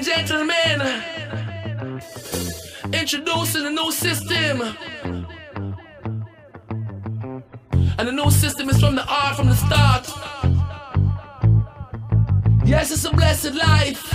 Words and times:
and 0.00 0.06
gentlemen, 0.06 0.80
introducing 2.92 3.66
a 3.66 3.70
new 3.70 3.92
system. 3.92 4.62
And 7.98 8.08
the 8.08 8.12
new 8.12 8.30
system 8.30 8.70
is 8.70 8.80
from 8.80 8.94
the 8.94 9.04
art 9.06 9.36
from 9.36 9.48
the 9.48 9.56
start. 9.56 10.08
Yes, 12.64 12.90
it's 12.90 13.04
a 13.04 13.10
blessed 13.10 13.54
life. 13.54 14.14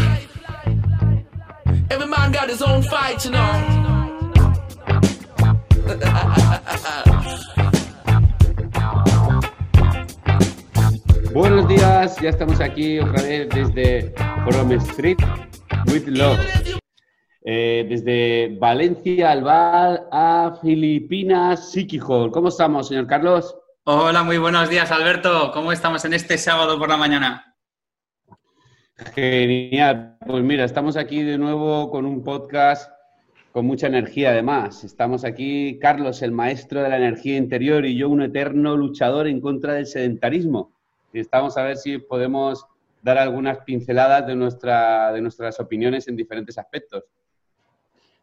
Every 1.92 2.08
man 2.08 2.32
got 2.32 2.50
his 2.50 2.62
own 2.64 2.82
fight, 2.82 3.24
you 3.26 3.32
know. 3.32 3.82
Buenos 11.32 11.68
días, 11.68 12.20
ya 12.22 12.30
estamos 12.30 12.62
aquí 12.62 13.00
otra 13.00 13.22
vez 13.22 13.50
desde 13.50 14.14
From 14.46 14.72
Street 14.80 15.20
with 15.88 16.08
Love. 16.08 16.40
Eh, 17.44 17.86
desde 17.88 18.58
Valencia, 18.60 19.32
Albal, 19.32 20.08
a 20.12 20.58
Filipinas, 20.62 21.72
Siquijol. 21.72 22.32
¿Cómo 22.32 22.50
estamos, 22.50 22.88
señor 22.88 23.08
Carlos? 23.08 23.56
Hola, 23.84 24.24
muy 24.24 24.38
buenos 24.38 24.70
días, 24.70 24.92
Alberto. 24.92 25.52
¿Cómo 25.54 25.72
estamos 25.72 26.06
en 26.06 26.14
este 26.14 26.38
sábado 26.38 26.80
por 26.80 26.90
la 26.90 26.98
mañana? 26.98 27.56
Genial. 29.14 30.18
Pues 30.26 30.44
mira, 30.44 30.64
estamos 30.64 30.98
aquí 30.98 31.22
de 31.22 31.38
nuevo 31.38 31.92
con 31.92 32.06
un 32.06 32.24
podcast 32.24 32.90
con 33.52 33.66
mucha 33.66 33.88
energía 33.88 34.32
además. 34.32 34.84
Estamos 34.84 35.24
aquí, 35.24 35.80
Carlos, 35.80 36.22
el 36.22 36.32
maestro 36.32 36.82
de 36.82 36.90
la 36.90 36.98
energía 36.98 37.38
interior 37.38 37.86
y 37.86 37.96
yo, 37.96 38.10
un 38.10 38.22
eterno 38.22 38.76
luchador 38.76 39.28
en 39.28 39.40
contra 39.40 39.74
del 39.74 39.86
sedentarismo. 39.86 40.74
Y 41.14 41.20
estamos 41.20 41.58
a 41.58 41.64
ver 41.64 41.78
si 41.78 41.98
podemos 41.98 42.66
dar 43.06 43.20
algunas 43.20 43.60
pinceladas 43.60 44.26
de, 44.26 44.36
nuestra, 44.36 45.14
de 45.14 45.22
nuestras 45.22 45.60
opiniones 45.60 46.08
en 46.08 46.16
diferentes 46.16 46.58
aspectos. 46.58 47.04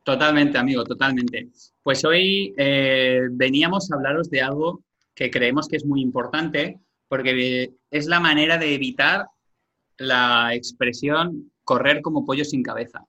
Totalmente, 0.03 0.59
amigo, 0.59 0.83
totalmente. 0.83 1.51
Pues 1.85 2.05
hoy 2.05 2.53
eh, 2.57 3.21
veníamos 3.31 3.93
a 3.93 3.95
hablaros 3.95 4.29
de 4.29 4.43
algo 4.43 4.83
que 5.15 5.31
creemos 5.31 5.69
que 5.69 5.77
es 5.77 5.87
muy 5.87 6.01
importante 6.01 6.81
porque 7.07 7.71
es 7.93 8.09
la 8.09 8.19
manera 8.19 8.59
de 8.59 8.75
evitar 8.75 9.27
la 9.99 10.53
expresión 10.53 11.53
correr 11.63 12.03
como 12.03 12.25
pollo 12.25 12.45
sin 12.45 12.65
cabeza. 12.65 13.07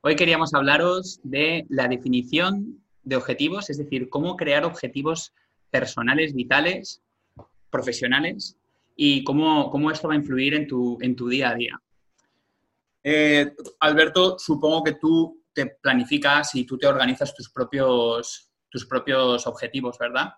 Hoy 0.00 0.16
queríamos 0.16 0.52
hablaros 0.52 1.20
de 1.22 1.64
la 1.68 1.86
definición 1.86 2.82
de 3.04 3.14
objetivos, 3.14 3.70
es 3.70 3.78
decir, 3.78 4.08
cómo 4.08 4.36
crear 4.36 4.64
objetivos 4.64 5.32
personales, 5.70 6.34
vitales, 6.34 7.02
profesionales 7.70 8.56
y 9.00 9.22
cómo, 9.22 9.70
cómo 9.70 9.92
esto 9.92 10.08
va 10.08 10.14
a 10.14 10.16
influir 10.16 10.54
en 10.54 10.66
tu, 10.66 10.98
en 11.00 11.14
tu 11.14 11.28
día 11.28 11.50
a 11.50 11.54
día. 11.54 11.80
Eh, 13.04 13.54
Alberto, 13.78 14.36
supongo 14.40 14.82
que 14.82 14.94
tú 14.94 15.44
te 15.52 15.66
planificas 15.80 16.56
y 16.56 16.66
tú 16.66 16.76
te 16.76 16.88
organizas 16.88 17.32
tus 17.32 17.48
propios, 17.48 18.50
tus 18.68 18.86
propios 18.86 19.46
objetivos, 19.46 19.96
¿verdad? 19.98 20.32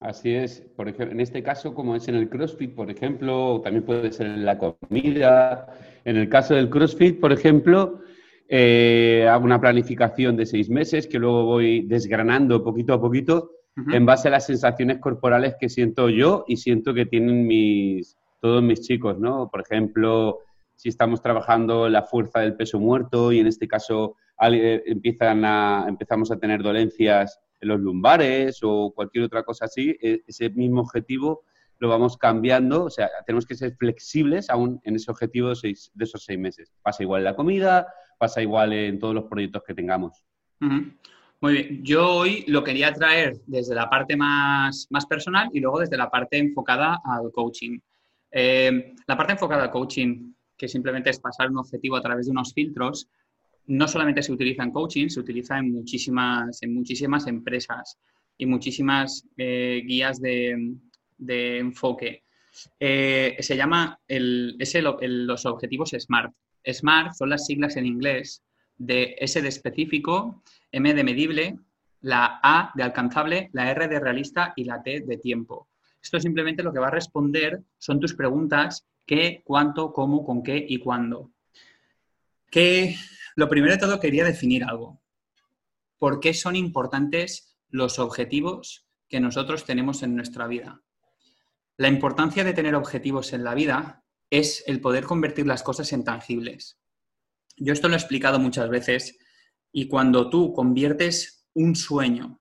Así 0.00 0.34
es. 0.34 0.60
Por 0.76 0.86
ejemplo, 0.86 1.12
en 1.12 1.20
este 1.20 1.42
caso, 1.42 1.72
como 1.72 1.96
es 1.96 2.06
en 2.08 2.16
el 2.16 2.28
CrossFit, 2.28 2.74
por 2.74 2.90
ejemplo, 2.90 3.62
también 3.64 3.86
puede 3.86 4.12
ser 4.12 4.26
en 4.26 4.44
la 4.44 4.58
comida. 4.58 5.66
En 6.04 6.18
el 6.18 6.28
caso 6.28 6.54
del 6.54 6.68
CrossFit, 6.68 7.20
por 7.20 7.32
ejemplo, 7.32 8.00
eh, 8.48 9.26
hago 9.30 9.46
una 9.46 9.62
planificación 9.62 10.36
de 10.36 10.44
seis 10.44 10.68
meses 10.68 11.06
que 11.06 11.18
luego 11.18 11.46
voy 11.46 11.86
desgranando 11.86 12.62
poquito 12.62 12.92
a 12.92 13.00
poquito 13.00 13.63
en 13.76 14.06
base 14.06 14.28
a 14.28 14.30
las 14.30 14.46
sensaciones 14.46 14.98
corporales 14.98 15.56
que 15.58 15.68
siento 15.68 16.08
yo 16.08 16.44
y 16.46 16.56
siento 16.56 16.94
que 16.94 17.06
tienen 17.06 17.46
mis, 17.46 18.16
todos 18.40 18.62
mis 18.62 18.82
chicos, 18.82 19.18
¿no? 19.18 19.50
Por 19.50 19.62
ejemplo, 19.62 20.38
si 20.76 20.88
estamos 20.88 21.22
trabajando 21.22 21.88
la 21.88 22.02
fuerza 22.02 22.40
del 22.40 22.56
peso 22.56 22.78
muerto 22.78 23.32
y 23.32 23.40
en 23.40 23.46
este 23.46 23.66
caso 23.66 24.16
eh, 24.52 24.82
empiezan 24.86 25.44
a, 25.44 25.86
empezamos 25.88 26.30
a 26.30 26.38
tener 26.38 26.62
dolencias 26.62 27.40
en 27.60 27.68
los 27.68 27.80
lumbares 27.80 28.60
o 28.62 28.92
cualquier 28.94 29.24
otra 29.24 29.42
cosa 29.42 29.64
así, 29.64 29.96
e, 30.00 30.22
ese 30.26 30.50
mismo 30.50 30.80
objetivo 30.80 31.42
lo 31.78 31.88
vamos 31.88 32.16
cambiando, 32.16 32.84
o 32.84 32.90
sea, 32.90 33.10
tenemos 33.26 33.46
que 33.46 33.56
ser 33.56 33.74
flexibles 33.76 34.48
aún 34.48 34.80
en 34.84 34.96
ese 34.96 35.10
objetivo 35.10 35.48
de, 35.48 35.56
seis, 35.56 35.90
de 35.94 36.04
esos 36.04 36.24
seis 36.24 36.38
meses. 36.38 36.72
Pasa 36.82 37.02
igual 37.02 37.20
en 37.20 37.24
la 37.24 37.36
comida, 37.36 37.88
pasa 38.18 38.40
igual 38.40 38.72
en 38.72 38.98
todos 38.98 39.14
los 39.14 39.24
proyectos 39.24 39.62
que 39.66 39.74
tengamos. 39.74 40.24
Muy 41.44 41.52
bien, 41.52 41.84
yo 41.84 42.10
hoy 42.10 42.42
lo 42.46 42.64
quería 42.64 42.90
traer 42.94 43.38
desde 43.46 43.74
la 43.74 43.90
parte 43.90 44.16
más, 44.16 44.86
más 44.88 45.04
personal 45.04 45.50
y 45.52 45.60
luego 45.60 45.80
desde 45.80 45.98
la 45.98 46.08
parte 46.08 46.38
enfocada 46.38 47.02
al 47.04 47.30
coaching. 47.32 47.78
Eh, 48.30 48.94
la 49.06 49.14
parte 49.14 49.34
enfocada 49.34 49.64
al 49.64 49.70
coaching, 49.70 50.32
que 50.56 50.68
simplemente 50.68 51.10
es 51.10 51.20
pasar 51.20 51.50
un 51.50 51.58
objetivo 51.58 51.96
a 51.96 52.00
través 52.00 52.24
de 52.24 52.32
unos 52.32 52.54
filtros, 52.54 53.10
no 53.66 53.86
solamente 53.86 54.22
se 54.22 54.32
utiliza 54.32 54.62
en 54.62 54.70
coaching, 54.70 55.08
se 55.10 55.20
utiliza 55.20 55.58
en 55.58 55.70
muchísimas, 55.70 56.62
en 56.62 56.72
muchísimas 56.72 57.26
empresas 57.26 57.98
y 58.38 58.46
muchísimas 58.46 59.28
eh, 59.36 59.82
guías 59.84 60.22
de, 60.22 60.76
de 61.18 61.58
enfoque. 61.58 62.24
Eh, 62.80 63.36
se 63.40 63.54
llama 63.54 64.00
el, 64.08 64.56
los 65.26 65.44
objetivos 65.44 65.90
SMART. 65.90 66.32
SMART 66.72 67.12
son 67.12 67.28
las 67.28 67.44
siglas 67.44 67.76
en 67.76 67.84
inglés 67.84 68.42
de 68.76 69.16
S 69.18 69.40
de 69.40 69.48
específico, 69.48 70.42
M 70.72 70.92
de 70.94 71.04
medible, 71.04 71.58
la 72.00 72.40
A 72.42 72.72
de 72.74 72.82
alcanzable, 72.82 73.50
la 73.52 73.70
R 73.70 73.88
de 73.88 74.00
realista 74.00 74.52
y 74.56 74.64
la 74.64 74.82
T 74.82 75.00
de 75.00 75.16
tiempo. 75.16 75.68
Esto 76.02 76.20
simplemente 76.20 76.62
lo 76.62 76.72
que 76.72 76.80
va 76.80 76.88
a 76.88 76.90
responder 76.90 77.62
son 77.78 77.98
tus 77.98 78.14
preguntas 78.14 78.86
qué, 79.06 79.42
cuánto, 79.44 79.92
cómo, 79.92 80.24
con 80.24 80.42
qué 80.42 80.64
y 80.68 80.78
cuándo. 80.78 81.30
Que 82.50 82.96
lo 83.36 83.48
primero 83.48 83.72
de 83.72 83.80
todo 83.80 84.00
quería 84.00 84.24
definir 84.24 84.64
algo. 84.64 85.00
¿Por 85.98 86.20
qué 86.20 86.34
son 86.34 86.56
importantes 86.56 87.56
los 87.70 87.98
objetivos 87.98 88.86
que 89.08 89.20
nosotros 89.20 89.64
tenemos 89.64 90.02
en 90.02 90.14
nuestra 90.14 90.46
vida? 90.46 90.82
La 91.76 91.88
importancia 91.88 92.44
de 92.44 92.52
tener 92.52 92.74
objetivos 92.74 93.32
en 93.32 93.42
la 93.42 93.54
vida 93.54 94.04
es 94.30 94.62
el 94.66 94.80
poder 94.80 95.04
convertir 95.04 95.46
las 95.46 95.62
cosas 95.62 95.92
en 95.92 96.04
tangibles. 96.04 96.78
Yo 97.56 97.72
esto 97.72 97.88
lo 97.88 97.94
he 97.94 97.98
explicado 97.98 98.38
muchas 98.38 98.68
veces 98.68 99.18
y 99.72 99.88
cuando 99.88 100.30
tú 100.30 100.52
conviertes 100.52 101.46
un 101.54 101.76
sueño 101.76 102.40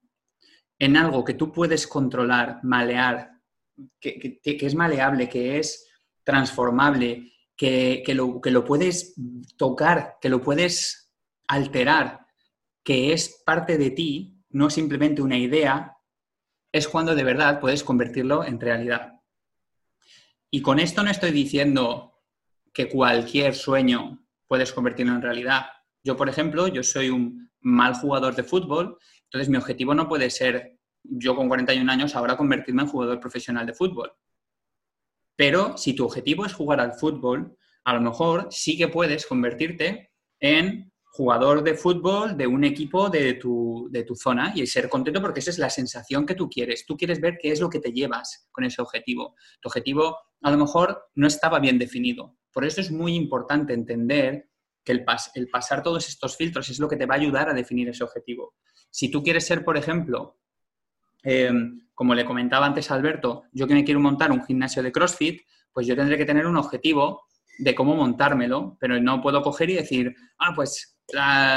en 0.79 0.97
algo 0.97 1.23
que 1.23 1.33
tú 1.33 1.51
puedes 1.51 1.87
controlar, 1.87 2.59
malear, 2.63 3.31
que, 3.99 4.39
es 4.43 4.75
maleable, 4.75 5.29
que 5.29 5.59
es 5.59 5.87
transformable, 6.23 7.31
que, 7.55 8.03
lo, 8.09 8.41
que 8.41 8.51
lo 8.51 8.65
puedes 8.65 9.15
tocar, 9.57 10.17
que 10.19 10.29
lo 10.29 10.41
puedes 10.41 11.11
alterar, 11.47 12.25
que 12.83 13.13
es 13.13 13.41
parte 13.45 13.77
de 13.77 13.91
ti, 13.91 14.43
no 14.49 14.69
simplemente 14.69 15.21
una 15.21 15.37
idea, 15.37 15.97
es 16.71 16.87
cuando 16.87 17.15
de 17.15 17.23
verdad 17.23 17.59
puedes 17.59 17.83
convertirlo 17.83 18.43
en 18.43 18.59
realidad. 18.59 19.21
Y 20.51 20.61
con 20.61 20.79
esto 20.79 21.03
no 21.03 21.09
estoy 21.09 21.31
diciendo 21.31 22.21
que 22.73 22.89
cualquier 22.89 23.55
sueño 23.55 24.22
puedes 24.53 24.71
convertirlo 24.71 25.13
en 25.13 25.21
realidad. 25.23 25.65
Yo, 26.03 26.15
por 26.15 26.29
ejemplo, 26.29 26.67
yo 26.67 26.83
soy 26.83 27.09
un 27.09 27.49
mal 27.61 27.95
jugador 27.95 28.35
de 28.35 28.43
fútbol, 28.43 28.99
entonces 29.23 29.49
mi 29.49 29.57
objetivo 29.57 29.95
no 29.95 30.07
puede 30.07 30.29
ser 30.29 30.77
yo 31.01 31.35
con 31.35 31.47
41 31.47 31.91
años 31.91 32.15
ahora 32.15 32.37
convertirme 32.37 32.83
en 32.83 32.87
jugador 32.87 33.19
profesional 33.19 33.65
de 33.65 33.73
fútbol. 33.73 34.13
Pero 35.35 35.75
si 35.75 35.95
tu 35.95 36.05
objetivo 36.05 36.45
es 36.45 36.53
jugar 36.53 36.79
al 36.79 36.93
fútbol, 36.93 37.57
a 37.83 37.95
lo 37.95 38.01
mejor 38.01 38.47
sí 38.51 38.77
que 38.77 38.89
puedes 38.89 39.25
convertirte 39.25 40.11
en 40.39 40.93
jugador 41.05 41.63
de 41.63 41.73
fútbol 41.73 42.37
de 42.37 42.45
un 42.45 42.63
equipo 42.63 43.09
de 43.09 43.33
tu, 43.33 43.87
de 43.89 44.03
tu, 44.03 44.15
zona 44.15 44.53
y 44.55 44.67
ser 44.67 44.87
contento 44.87 45.19
porque 45.19 45.39
esa 45.39 45.49
es 45.49 45.57
la 45.57 45.71
sensación 45.71 46.27
que 46.27 46.35
tú 46.35 46.47
quieres. 46.47 46.85
Tú 46.85 46.95
quieres 46.95 47.19
ver 47.19 47.39
qué 47.41 47.51
es 47.51 47.59
lo 47.59 47.71
que 47.71 47.79
te 47.79 47.91
llevas 47.91 48.47
con 48.51 48.65
ese 48.65 48.83
objetivo. 48.83 49.33
Tu 49.61 49.69
objetivo 49.69 50.15
a 50.43 50.51
lo 50.51 50.59
mejor 50.59 51.09
no 51.15 51.25
estaba 51.25 51.57
bien 51.57 51.79
definido. 51.79 52.37
Por 52.53 52.65
eso 52.65 52.81
es 52.81 52.91
muy 52.91 53.15
importante 53.15 53.73
entender 53.73 54.49
que 54.83 54.91
el, 54.91 55.05
el 55.35 55.49
pasar 55.49 55.81
todos 55.81 56.07
estos 56.07 56.37
filtros 56.37 56.69
es 56.69 56.79
lo 56.79 56.87
que 56.87 56.97
te 56.97 57.05
va 57.05 57.15
a 57.15 57.17
ayudar 57.17 57.49
a 57.49 57.53
definir 57.53 57.89
ese 57.89 58.03
objetivo. 58.03 58.55
Si 58.89 59.09
tú 59.09 59.23
quieres 59.23 59.45
ser, 59.45 59.65
por 59.65 59.77
ejemplo, 59.77 60.37
em, 61.23 61.87
como 61.95 62.13
le 62.13 62.25
comentaba 62.25 62.65
antes 62.65 62.91
a 62.91 62.95
Alberto, 62.95 63.43
yo 63.51 63.67
que 63.67 63.73
me 63.73 63.83
quiero 63.83 63.99
montar 63.99 64.31
un 64.31 64.45
gimnasio 64.45 64.83
de 64.83 64.91
CrossFit, 64.91 65.41
pues 65.71 65.87
yo 65.87 65.95
tendré 65.95 66.17
que 66.17 66.25
tener 66.25 66.45
un 66.45 66.57
objetivo 66.57 67.23
de 67.57 67.73
cómo 67.75 67.95
montármelo, 67.95 68.77
pero 68.79 68.99
no 68.99 69.21
puedo 69.21 69.41
coger 69.41 69.69
y 69.69 69.75
decir, 69.75 70.15
ah, 70.39 70.53
pues 70.55 70.97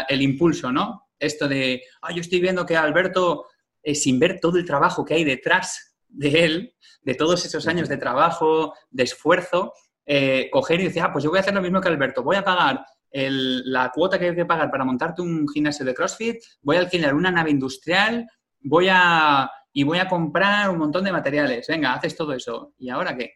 el 0.08 0.22
impulso, 0.22 0.72
¿no? 0.72 1.08
Esto 1.18 1.48
de, 1.48 1.82
ah, 2.02 2.12
yo 2.12 2.20
estoy 2.20 2.40
viendo 2.40 2.66
que 2.66 2.76
Alberto, 2.76 3.46
eh, 3.82 3.94
sin 3.94 4.18
ver 4.18 4.38
todo 4.40 4.58
el 4.58 4.64
trabajo 4.64 5.04
que 5.04 5.14
hay 5.14 5.24
detrás 5.24 5.96
de 6.08 6.44
él, 6.44 6.74
de 7.02 7.14
todos 7.14 7.44
esos 7.44 7.66
años 7.66 7.88
de 7.88 7.96
trabajo, 7.96 8.74
de 8.90 9.04
esfuerzo, 9.04 9.72
eh, 10.06 10.48
coger 10.50 10.80
y 10.80 10.84
decir, 10.84 11.02
ah, 11.02 11.12
pues 11.12 11.24
yo 11.24 11.30
voy 11.30 11.38
a 11.38 11.40
hacer 11.40 11.54
lo 11.54 11.60
mismo 11.60 11.80
que 11.80 11.88
Alberto, 11.88 12.22
voy 12.22 12.36
a 12.36 12.44
pagar 12.44 12.84
la 13.18 13.90
cuota 13.94 14.18
que 14.18 14.28
hay 14.28 14.34
que 14.34 14.44
pagar 14.44 14.70
para 14.70 14.84
montarte 14.84 15.22
un 15.22 15.48
gimnasio 15.48 15.86
de 15.86 15.94
CrossFit, 15.94 16.36
voy 16.60 16.76
a 16.76 16.80
alquilar 16.80 17.14
una 17.14 17.30
nave 17.30 17.50
industrial, 17.50 18.28
voy 18.60 18.88
a 18.90 19.50
y 19.72 19.84
voy 19.84 19.98
a 19.98 20.08
comprar 20.08 20.70
un 20.70 20.78
montón 20.78 21.04
de 21.04 21.12
materiales. 21.12 21.66
Venga, 21.66 21.92
haces 21.92 22.16
todo 22.16 22.32
eso. 22.32 22.74
¿Y 22.78 22.88
ahora 22.88 23.16
qué? 23.16 23.34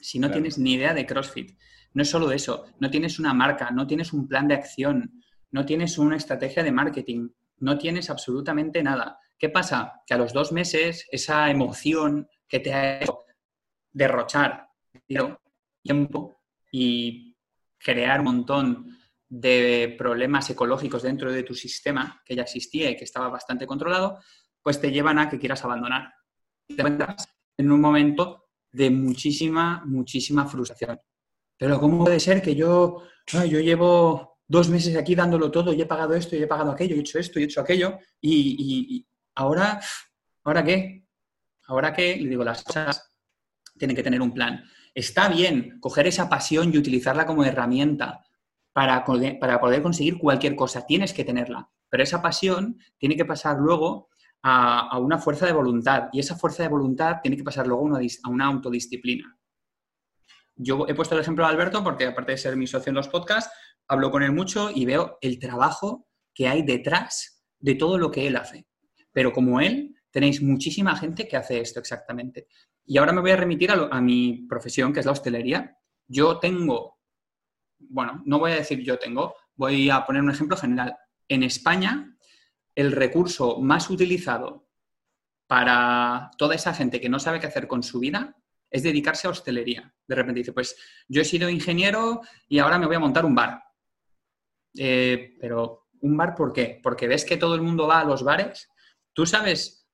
si 0.00 0.18
no 0.18 0.30
tienes 0.30 0.58
ni 0.58 0.74
idea 0.74 0.94
de 0.94 1.06
CrossFit? 1.06 1.58
No 1.94 2.02
es 2.02 2.10
solo 2.10 2.30
eso, 2.30 2.66
no 2.80 2.90
tienes 2.90 3.18
una 3.18 3.34
marca, 3.34 3.70
no 3.70 3.86
tienes 3.86 4.12
un 4.12 4.28
plan 4.28 4.46
de 4.46 4.54
acción, 4.54 5.22
no 5.50 5.64
tienes 5.64 5.98
una 5.98 6.16
estrategia 6.16 6.62
de 6.62 6.72
marketing, 6.72 7.30
no 7.58 7.78
tienes 7.78 8.10
absolutamente 8.10 8.82
nada. 8.82 9.18
¿Qué 9.38 9.48
pasa? 9.48 10.02
Que 10.06 10.14
a 10.14 10.18
los 10.18 10.32
dos 10.32 10.52
meses 10.52 11.06
esa 11.10 11.50
emoción 11.50 12.28
que 12.46 12.60
te 12.60 12.72
ha 12.72 13.00
hecho 13.00 13.20
derrochar 13.92 14.68
tiempo 15.88 16.42
y 16.70 17.34
crear 17.78 18.20
un 18.20 18.26
montón 18.26 18.98
de 19.28 19.94
problemas 19.98 20.48
ecológicos 20.50 21.02
dentro 21.02 21.32
de 21.32 21.42
tu 21.42 21.54
sistema 21.54 22.22
que 22.24 22.36
ya 22.36 22.42
existía 22.42 22.90
y 22.90 22.96
que 22.96 23.04
estaba 23.04 23.28
bastante 23.28 23.66
controlado, 23.66 24.18
pues 24.62 24.80
te 24.80 24.90
llevan 24.90 25.18
a 25.18 25.28
que 25.28 25.38
quieras 25.38 25.64
abandonar. 25.64 26.12
Te 26.66 26.74
encuentras 26.74 27.26
en 27.56 27.70
un 27.70 27.80
momento 27.80 28.50
de 28.70 28.90
muchísima, 28.90 29.82
muchísima 29.86 30.46
frustración. 30.46 31.00
Pero 31.56 31.80
¿cómo 31.80 32.04
puede 32.04 32.20
ser 32.20 32.42
que 32.42 32.54
yo, 32.54 33.02
yo 33.26 33.60
llevo 33.60 34.38
dos 34.46 34.68
meses 34.68 34.96
aquí 34.96 35.14
dándolo 35.14 35.50
todo 35.50 35.72
y 35.72 35.80
he 35.80 35.86
pagado 35.86 36.14
esto 36.14 36.36
y 36.36 36.42
he 36.42 36.46
pagado 36.46 36.70
aquello, 36.70 36.94
y 36.94 36.98
he 36.98 37.00
hecho 37.00 37.18
esto 37.18 37.38
y 37.38 37.42
he 37.42 37.46
hecho 37.46 37.60
aquello 37.60 37.98
y, 38.20 38.96
y 38.96 39.06
ahora, 39.34 39.80
¿ahora 40.44 40.64
qué? 40.64 41.06
¿Ahora 41.66 41.92
qué? 41.92 42.16
Le 42.16 42.28
digo, 42.28 42.44
las 42.44 42.62
cosas 42.62 43.10
tienen 43.78 43.96
que 43.96 44.02
tener 44.02 44.20
un 44.20 44.32
plan. 44.32 44.62
Está 44.98 45.28
bien 45.28 45.78
coger 45.78 46.08
esa 46.08 46.28
pasión 46.28 46.74
y 46.74 46.76
utilizarla 46.76 47.24
como 47.24 47.44
herramienta 47.44 48.24
para, 48.72 49.04
para 49.04 49.60
poder 49.60 49.80
conseguir 49.80 50.18
cualquier 50.18 50.56
cosa. 50.56 50.86
Tienes 50.86 51.12
que 51.12 51.22
tenerla. 51.22 51.70
Pero 51.88 52.02
esa 52.02 52.20
pasión 52.20 52.80
tiene 52.98 53.14
que 53.14 53.24
pasar 53.24 53.58
luego 53.58 54.08
a, 54.42 54.98
una 54.98 55.18
fuerza 55.18 55.46
de 55.46 55.52
voluntad 55.52 56.08
y 56.12 56.18
esa 56.18 56.34
fuerza 56.34 56.64
de 56.64 56.70
voluntad 56.70 57.18
tiene 57.22 57.36
que 57.36 57.44
pasar 57.44 57.68
luego 57.68 57.88
a 57.96 58.28
una 58.28 58.46
autodisciplina. 58.46 59.38
Yo 60.56 60.84
he 60.88 60.96
puesto 60.96 61.14
el 61.14 61.20
ejemplo 61.20 61.44
de 61.44 61.52
Alberto 61.52 61.84
porque 61.84 62.06
aparte 62.06 62.32
de 62.32 62.38
ser 62.38 62.56
mi 62.56 62.66
socio 62.66 62.90
en 62.90 62.96
los 62.96 63.06
podcasts, 63.06 63.54
hablo 63.86 64.10
con 64.10 64.24
él 64.24 64.32
mucho 64.32 64.68
y 64.74 64.84
veo 64.84 65.16
el 65.20 65.38
trabajo 65.38 66.08
que 66.34 66.48
hay 66.48 66.62
detrás 66.62 67.44
de 67.60 67.76
todo 67.76 67.98
lo 67.98 68.10
que 68.10 68.26
él 68.26 68.34
hace. 68.34 68.66
Pero 69.12 69.32
como 69.32 69.60
él, 69.60 69.94
tenéis 70.10 70.42
muchísima 70.42 70.96
gente 70.96 71.28
que 71.28 71.36
hace 71.36 71.60
esto 71.60 71.78
exactamente. 71.78 72.48
Y 72.90 72.96
ahora 72.96 73.12
me 73.12 73.20
voy 73.20 73.32
a 73.32 73.36
remitir 73.36 73.70
a, 73.70 74.00
mi 74.00 74.46
profesión, 74.48 74.94
que 74.94 75.00
es 75.00 75.06
la 75.06 75.12
hostelería. 75.12 75.76
Yo 76.06 76.38
tengo, 76.38 76.98
bueno, 77.78 78.22
no 78.24 78.38
voy 78.38 78.52
a 78.52 78.56
decir 78.56 78.82
yo 78.82 78.98
tengo, 78.98 79.34
voy 79.54 79.90
a 79.90 80.06
poner 80.06 80.22
un 80.22 80.30
ejemplo 80.30 80.56
general. 80.56 80.96
En 81.28 81.42
España 81.42 82.16
el 82.74 82.92
recurso 82.92 83.60
más 83.60 83.90
utilizado 83.90 84.70
para 85.46 86.30
toda 86.38 86.54
esa 86.54 86.72
gente 86.72 86.98
que 86.98 87.10
no 87.10 87.18
sabe 87.18 87.40
qué 87.40 87.46
hacer 87.46 87.68
con 87.68 87.82
su 87.82 87.98
vida 87.98 88.34
es 88.70 88.82
dedicarse 88.82 89.26
a 89.26 89.30
hostelería. 89.32 89.94
De 90.06 90.14
repente 90.14 90.40
dice, 90.40 90.54
pues 90.54 90.74
yo 91.08 91.20
he 91.20 91.26
sido 91.26 91.50
ingeniero 91.50 92.22
y 92.48 92.58
ahora 92.58 92.78
me 92.78 92.86
voy 92.86 92.96
a 92.96 93.00
montar 93.00 93.26
un 93.26 93.34
bar. 93.34 93.62
Eh, 94.74 95.36
pero, 95.38 95.88
¿un 96.00 96.16
bar 96.16 96.34
por 96.34 96.54
qué? 96.54 96.80
Porque 96.82 97.06
ves 97.06 97.26
que 97.26 97.36
todo 97.36 97.54
el 97.54 97.60
mundo 97.60 97.86
va 97.86 98.00
a 98.00 98.04
los 98.04 98.22
bares. 98.22 98.70
¿Tú 99.12 99.26
sabes 99.26 99.87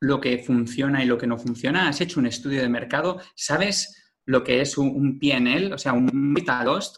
lo 0.00 0.20
que 0.20 0.38
funciona 0.38 1.02
y 1.02 1.06
lo 1.06 1.18
que 1.18 1.26
no 1.26 1.38
funciona? 1.38 1.88
¿Has 1.88 2.00
hecho 2.00 2.20
un 2.20 2.26
estudio 2.26 2.62
de 2.62 2.68
mercado? 2.68 3.20
¿Sabes 3.34 4.12
lo 4.24 4.44
que 4.44 4.60
es 4.60 4.76
un, 4.78 5.18
PNL, 5.18 5.72
o 5.72 5.78
sea, 5.78 5.92
un 5.92 6.34
Lost? 6.64 6.96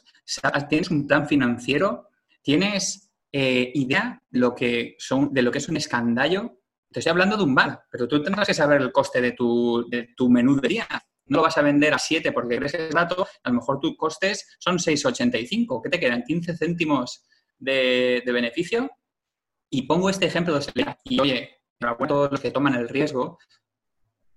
¿Tienes 0.68 0.90
un 0.90 1.06
plan 1.06 1.26
financiero? 1.26 2.08
¿Tienes 2.42 3.10
eh, 3.32 3.70
idea 3.74 4.20
de 4.28 4.40
lo, 4.40 4.54
que 4.54 4.96
son, 4.98 5.32
de 5.32 5.42
lo 5.42 5.52
que 5.52 5.58
es 5.58 5.68
un 5.68 5.76
escandallo. 5.76 6.60
Te 6.90 6.98
estoy 6.98 7.10
hablando 7.10 7.36
de 7.36 7.44
un 7.44 7.54
bar, 7.54 7.84
pero 7.90 8.08
tú 8.08 8.20
tendrás 8.22 8.48
que 8.48 8.54
saber 8.54 8.80
el 8.80 8.90
coste 8.90 9.20
de 9.20 9.32
tu, 9.32 9.88
de 9.88 10.08
tu 10.16 10.28
menú 10.28 10.60
de 10.60 10.68
día. 10.68 10.88
No 11.26 11.36
lo 11.36 11.42
vas 11.44 11.56
a 11.56 11.62
vender 11.62 11.94
a 11.94 11.98
7 11.98 12.32
porque 12.32 12.56
crees 12.56 12.72
que 12.72 12.88
es 12.88 12.92
barato, 12.94 13.24
a 13.44 13.48
lo 13.50 13.54
mejor 13.54 13.78
tus 13.78 13.96
costes 13.96 14.56
son 14.58 14.78
6,85. 14.78 15.80
¿Qué 15.82 15.90
te 15.90 16.00
quedan? 16.00 16.24
¿15 16.24 16.58
céntimos 16.58 17.24
de, 17.56 18.22
beneficio? 18.26 18.90
Y 19.70 19.82
pongo 19.82 20.10
este 20.10 20.26
ejemplo 20.26 20.58
de 20.58 20.96
Y 21.04 21.20
oye, 21.20 21.59
todos 21.80 22.30
los 22.30 22.40
que 22.40 22.50
toman 22.50 22.74
el 22.74 22.88
riesgo, 22.88 23.38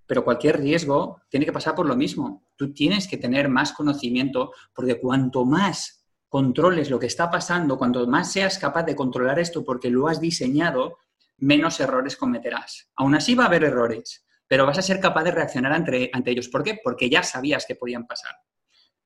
pero 0.05 0.23
cualquier 0.23 0.59
riesgo 0.59 1.21
tiene 1.29 1.45
que 1.45 1.51
pasar 1.51 1.75
por 1.75 1.85
lo 1.85 1.95
mismo. 1.95 2.45
Tú 2.55 2.73
tienes 2.73 3.07
que 3.07 3.17
tener 3.17 3.49
más 3.49 3.73
conocimiento 3.73 4.51
porque 4.73 4.99
cuanto 4.99 5.45
más 5.45 6.05
controles 6.29 6.89
lo 6.89 6.99
que 6.99 7.07
está 7.07 7.29
pasando, 7.29 7.77
cuanto 7.77 8.07
más 8.07 8.31
seas 8.31 8.57
capaz 8.57 8.83
de 8.83 8.95
controlar 8.95 9.39
esto 9.39 9.63
porque 9.63 9.89
lo 9.89 10.07
has 10.07 10.19
diseñado, 10.19 10.97
menos 11.37 11.79
errores 11.79 12.15
cometerás. 12.15 12.89
Aún 12.95 13.15
así 13.15 13.35
va 13.35 13.43
a 13.43 13.47
haber 13.47 13.65
errores, 13.65 14.25
pero 14.47 14.65
vas 14.65 14.77
a 14.77 14.81
ser 14.81 14.99
capaz 14.99 15.23
de 15.23 15.31
reaccionar 15.31 15.73
ante, 15.73 16.11
ellos. 16.25 16.47
¿Por 16.47 16.63
qué? 16.63 16.79
Porque 16.83 17.09
ya 17.09 17.23
sabías 17.23 17.65
que 17.65 17.75
podían 17.75 18.07
pasar. 18.07 18.35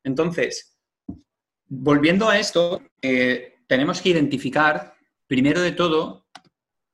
Entonces, 0.03 0.77
volviendo 1.67 2.29
a 2.29 2.37
esto, 2.37 2.81
eh, 3.01 3.55
tenemos 3.67 4.01
que 4.01 4.09
identificar, 4.09 4.93
primero 5.27 5.61
de 5.61 5.73
todo, 5.73 6.26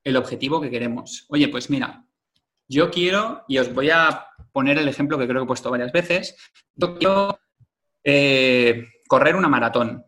el 0.04 0.16
objetivo 0.16 0.60
que 0.60 0.70
queremos. 0.70 1.26
Oye, 1.30 1.48
pues 1.48 1.70
mira, 1.70 2.06
yo 2.68 2.90
quiero, 2.90 3.44
y 3.48 3.58
os 3.58 3.72
voy 3.72 3.90
a 3.90 4.26
poner 4.52 4.78
el 4.78 4.88
ejemplo 4.88 5.18
que 5.18 5.26
creo 5.26 5.40
que 5.40 5.44
he 5.44 5.48
puesto 5.48 5.70
varias 5.70 5.92
veces, 5.92 6.36
yo 6.74 6.96
quiero 6.96 7.38
eh, 8.04 8.86
correr 9.08 9.34
una 9.34 9.48
maratón. 9.48 10.04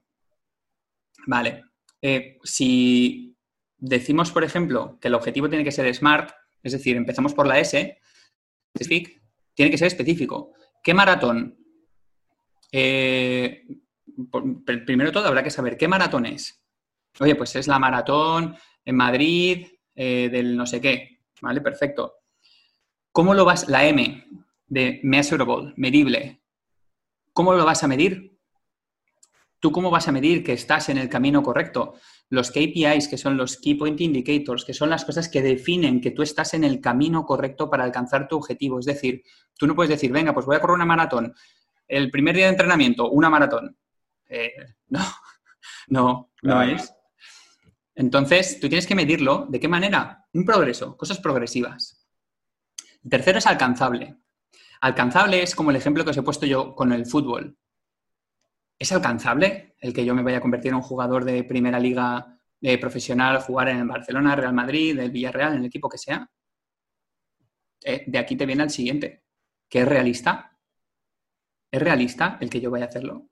Vale. 1.27 1.65
Eh, 2.01 2.39
si 2.45 3.37
decimos, 3.77 4.31
por 4.31 4.45
ejemplo, 4.45 4.99
que 5.01 5.09
el 5.09 5.15
objetivo 5.15 5.49
tiene 5.49 5.65
que 5.65 5.73
ser 5.73 5.93
SMART, 5.93 6.31
es 6.63 6.73
decir, 6.73 6.97
empezamos 6.97 7.35
por 7.35 7.47
la 7.47 7.59
S, 7.59 7.99
tiene 9.55 9.71
que 9.71 9.79
ser 9.79 9.87
específico. 9.87 10.53
¿Qué 10.83 10.95
maratón? 10.95 11.59
Eh, 12.71 13.65
primero 14.87 15.13
todo 15.13 15.27
habrá 15.27 15.43
que 15.43 15.51
saber 15.51 15.77
qué 15.77 15.89
maratón 15.89 16.27
es. 16.27 16.63
Oye, 17.19 17.35
pues 17.35 17.57
es 17.57 17.67
la 17.67 17.79
maratón 17.79 18.57
en 18.85 18.97
Madrid 18.97 19.67
eh, 19.97 20.29
del 20.31 20.57
no 20.57 20.67
sé 20.67 20.81
qué. 20.81 21.21
Vale, 21.41 21.61
perfecto. 21.61 22.21
¿Cómo 23.11 23.35
lo 23.35 23.45
vas? 23.45 23.69
La 23.69 23.87
M 23.87 24.25
de 24.69 25.01
measurable, 25.03 25.73
medible. 25.77 26.43
¿Cómo 27.33 27.53
lo 27.55 27.65
vas 27.65 27.83
a 27.83 27.89
medir? 27.89 28.39
¿Tú 29.59 29.73
cómo 29.73 29.91
vas 29.91 30.07
a 30.07 30.13
medir 30.13 30.45
que 30.45 30.53
estás 30.53 30.89
en 30.91 30.99
el 30.99 31.09
camino 31.09 31.43
correcto? 31.43 31.95
Los 32.29 32.51
KPIs, 32.51 33.09
que 33.09 33.17
son 33.17 33.37
los 33.37 33.57
Key 33.57 33.75
Point 33.75 34.01
Indicators, 34.01 34.65
que 34.65 34.75
son 34.75 34.91
las 34.91 35.05
cosas 35.05 35.29
que 35.29 35.43
definen 35.43 36.01
que 36.01 36.11
tú 36.11 36.23
estás 36.23 36.55
en 36.55 36.65
el 36.65 36.81
camino 36.81 37.25
correcto 37.25 37.71
para 37.71 37.85
alcanzar 37.85 38.29
tu 38.29 38.37
objetivo. 38.37 38.79
Es 38.79 38.87
decir, 38.87 39.23
tú 39.57 39.67
no 39.67 39.75
puedes 39.75 39.91
decir, 39.91 40.13
venga, 40.13 40.35
pues 40.35 40.47
voy 40.47 40.57
a 40.57 40.61
correr 40.61 40.75
una 40.75 40.85
maratón. 40.85 41.35
El 41.89 42.11
primer 42.11 42.37
día 42.37 42.47
de 42.47 42.53
entrenamiento, 42.53 43.11
una 43.11 43.31
maratón. 43.31 43.77
Eh, 44.29 44.53
no, 44.89 45.01
no, 45.89 46.31
no 46.43 46.63
es. 46.63 46.96
Entonces, 47.97 48.61
tú 48.61 48.69
tienes 48.69 48.87
que 48.87 48.95
medirlo. 48.95 49.47
¿De 49.49 49.59
qué 49.59 49.69
manera? 49.69 50.27
Un 50.35 50.45
progreso, 50.45 50.97
cosas 50.97 51.19
progresivas. 51.19 52.07
El 53.03 53.11
tercero 53.11 53.39
es 53.39 53.47
alcanzable. 53.47 54.19
Alcanzable 54.83 55.43
es 55.43 55.55
como 55.55 55.71
el 55.71 55.77
ejemplo 55.77 56.05
que 56.05 56.11
os 56.11 56.17
he 56.17 56.23
puesto 56.23 56.45
yo 56.45 56.75
con 56.75 56.93
el 56.93 57.07
fútbol. 57.07 57.57
¿Es 58.79 58.93
alcanzable 58.93 59.75
el 59.81 59.95
que 59.95 60.05
yo 60.05 60.15
me 60.15 60.23
vaya 60.23 60.39
a 60.39 60.43
convertir 60.43 60.69
en 60.69 60.77
un 60.77 60.83
jugador 60.83 61.25
de 61.25 61.43
primera 61.45 61.81
liga 61.81 62.39
de 62.61 62.77
profesional, 62.77 63.41
jugar 63.41 63.71
en 63.71 63.89
Barcelona, 63.89 64.37
Real 64.37 64.53
Madrid, 64.53 64.99
el 64.99 65.11
Villarreal, 65.11 65.55
en 65.55 65.61
el 65.61 65.67
equipo 65.67 65.89
que 65.89 65.97
sea? 65.97 66.31
Eh, 67.83 68.05
de 68.07 68.19
aquí 68.19 68.37
te 68.37 68.45
viene 68.45 68.65
el 68.65 68.71
siguiente, 68.71 69.25
que 69.71 69.81
es 69.81 69.89
realista. 69.89 70.59
¿Es 71.71 71.81
realista 71.81 72.37
el 72.43 72.51
que 72.51 72.61
yo 72.61 72.71
vaya 72.71 72.85
a 72.85 72.89
hacerlo? 72.89 73.31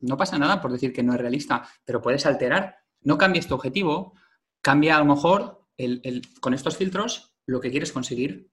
No 0.00 0.16
pasa 0.16 0.38
nada 0.38 0.62
por 0.62 0.72
decir 0.72 0.92
que 0.92 1.02
no 1.02 1.12
es 1.12 1.20
realista, 1.20 1.68
pero 1.84 2.00
puedes 2.00 2.24
alterar. 2.24 2.83
No 3.04 3.16
cambies 3.18 3.46
tu 3.46 3.54
objetivo, 3.54 4.14
cambia 4.60 4.96
a 4.96 4.98
lo 4.98 5.04
mejor 5.04 5.66
con 6.40 6.54
estos 6.54 6.76
filtros 6.76 7.36
lo 7.46 7.60
que 7.60 7.70
quieres 7.70 7.92
conseguir. 7.92 8.50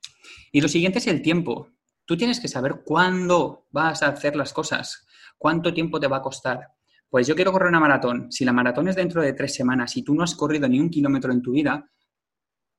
Y 0.52 0.62
lo 0.62 0.68
siguiente 0.68 1.00
es 1.00 1.08
el 1.08 1.22
tiempo. 1.22 1.70
Tú 2.06 2.18
tienes 2.18 2.40
que 2.40 2.48
saber 2.48 2.82
cuándo 2.86 3.68
vas 3.72 4.04
a 4.04 4.08
hacer 4.08 4.36
las 4.36 4.54
cosas. 4.54 5.08
¿Cuánto 5.38 5.74
tiempo 5.74 6.00
te 6.00 6.08
va 6.08 6.18
a 6.18 6.22
costar? 6.22 6.68
Pues 7.10 7.28
yo 7.28 7.36
quiero 7.36 7.52
correr 7.52 7.70
una 7.70 7.80
maratón. 7.80 8.32
Si 8.32 8.46
la 8.46 8.54
maratón 8.54 8.88
es 8.88 8.96
dentro 8.96 9.22
de 9.22 9.34
tres 9.34 9.56
semanas 9.56 9.96
y 9.98 10.04
tú 10.04 10.14
no 10.14 10.24
has 10.24 10.36
corrido 10.36 10.68
ni 10.68 10.80
un 10.80 10.90
kilómetro 10.90 11.32
en 11.32 11.42
tu 11.42 11.52
vida, 11.52 11.90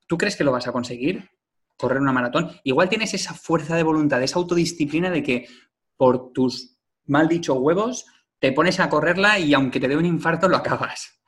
¿tú 0.07 0.17
crees 0.17 0.35
que 0.35 0.43
lo 0.43 0.51
vas 0.51 0.67
a 0.67 0.71
conseguir? 0.71 1.29
Correr 1.77 1.99
una 1.99 2.11
maratón. 2.11 2.51
Igual 2.63 2.89
tienes 2.89 3.13
esa 3.13 3.33
fuerza 3.33 3.75
de 3.75 3.83
voluntad, 3.83 4.21
esa 4.21 4.39
autodisciplina 4.39 5.09
de 5.09 5.23
que 5.23 5.47
por 5.97 6.31
tus 6.31 6.77
mal 7.05 7.27
dicho 7.27 7.55
huevos 7.55 8.05
te 8.39 8.51
pones 8.51 8.79
a 8.79 8.89
correrla 8.89 9.39
y 9.39 9.53
aunque 9.53 9.79
te 9.79 9.87
dé 9.87 9.97
un 9.97 10.05
infarto 10.05 10.47
lo 10.47 10.57
acabas. 10.57 11.22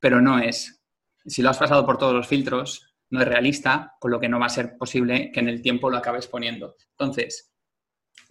Pero 0.00 0.20
no 0.20 0.38
es. 0.38 0.82
Si 1.26 1.42
lo 1.42 1.50
has 1.50 1.58
pasado 1.58 1.84
por 1.84 1.98
todos 1.98 2.14
los 2.14 2.26
filtros, 2.26 2.94
no 3.10 3.20
es 3.20 3.28
realista, 3.28 3.94
con 4.00 4.10
lo 4.10 4.20
que 4.20 4.28
no 4.28 4.38
va 4.38 4.46
a 4.46 4.50
ser 4.50 4.76
posible 4.76 5.30
que 5.32 5.40
en 5.40 5.48
el 5.48 5.62
tiempo 5.62 5.90
lo 5.90 5.96
acabes 5.96 6.26
poniendo. 6.26 6.76
Entonces, 6.90 7.52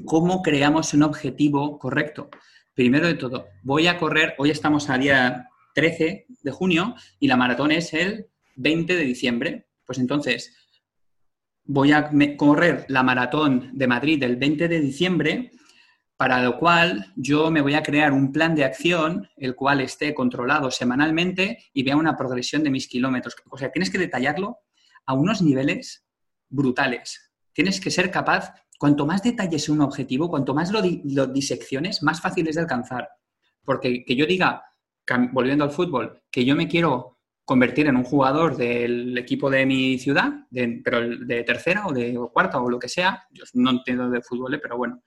¿Cómo 0.05 0.41
creamos 0.41 0.93
un 0.93 1.03
objetivo 1.03 1.79
correcto? 1.79 2.29
Primero 2.73 3.07
de 3.07 3.15
todo, 3.15 3.47
voy 3.63 3.87
a 3.87 3.97
correr, 3.97 4.35
hoy 4.37 4.51
estamos 4.51 4.89
a 4.89 4.97
día 4.97 5.49
13 5.73 6.27
de 6.43 6.51
junio 6.51 6.95
y 7.19 7.27
la 7.27 7.35
maratón 7.35 7.71
es 7.71 7.93
el 7.93 8.27
20 8.55 8.95
de 8.95 9.03
diciembre. 9.03 9.67
Pues 9.85 9.97
entonces, 9.97 10.55
voy 11.63 11.91
a 11.91 12.11
correr 12.37 12.85
la 12.89 13.01
maratón 13.01 13.71
de 13.73 13.87
Madrid 13.87 14.21
el 14.21 14.35
20 14.35 14.67
de 14.67 14.79
diciembre 14.79 15.51
para 16.17 16.41
lo 16.41 16.57
cual 16.57 17.13
yo 17.15 17.51
me 17.51 17.61
voy 17.61 17.75
a 17.75 17.83
crear 17.83 18.11
un 18.11 18.31
plan 18.31 18.55
de 18.55 18.65
acción, 18.65 19.29
el 19.37 19.55
cual 19.55 19.81
esté 19.81 20.15
controlado 20.15 20.71
semanalmente 20.71 21.59
y 21.73 21.83
vea 21.83 21.95
una 21.95 22.17
progresión 22.17 22.63
de 22.63 22.71
mis 22.71 22.87
kilómetros. 22.87 23.35
O 23.51 23.57
sea, 23.57 23.71
tienes 23.71 23.91
que 23.91 23.99
detallarlo 23.99 24.57
a 25.05 25.13
unos 25.13 25.43
niveles 25.43 26.05
brutales. 26.49 27.31
Tienes 27.53 27.79
que 27.79 27.91
ser 27.91 28.09
capaz, 28.09 28.51
cuanto 28.79 29.05
más 29.05 29.21
detalles 29.21 29.69
un 29.69 29.81
objetivo, 29.81 30.29
cuanto 30.29 30.55
más 30.55 30.71
lo, 30.71 30.81
disecciones, 31.27 32.01
más 32.01 32.19
fácil 32.19 32.47
es 32.47 32.55
de 32.55 32.61
alcanzar. 32.61 33.09
Porque 33.63 34.03
que 34.03 34.15
yo 34.15 34.25
diga, 34.25 34.63
volviendo 35.31 35.65
al 35.65 35.71
fútbol, 35.71 36.23
que 36.31 36.43
yo 36.43 36.55
me 36.55 36.67
quiero 36.67 37.19
convertir 37.45 37.87
en 37.87 37.95
un 37.95 38.03
jugador 38.03 38.57
del 38.57 39.17
equipo 39.17 39.51
de 39.51 39.65
mi 39.67 39.99
ciudad, 39.99 40.33
pero 40.83 41.07
de 41.07 41.43
tercera 41.43 41.85
o 41.85 41.93
de 41.93 42.17
cuarta 42.33 42.59
o 42.59 42.69
lo 42.69 42.79
que 42.79 42.89
sea, 42.89 43.25
yo 43.31 43.43
no 43.53 43.69
entiendo 43.69 44.09
de 44.09 44.21
fútbol, 44.21 44.55
¿eh? 44.55 44.59
pero 44.61 44.77
bueno, 44.77 45.01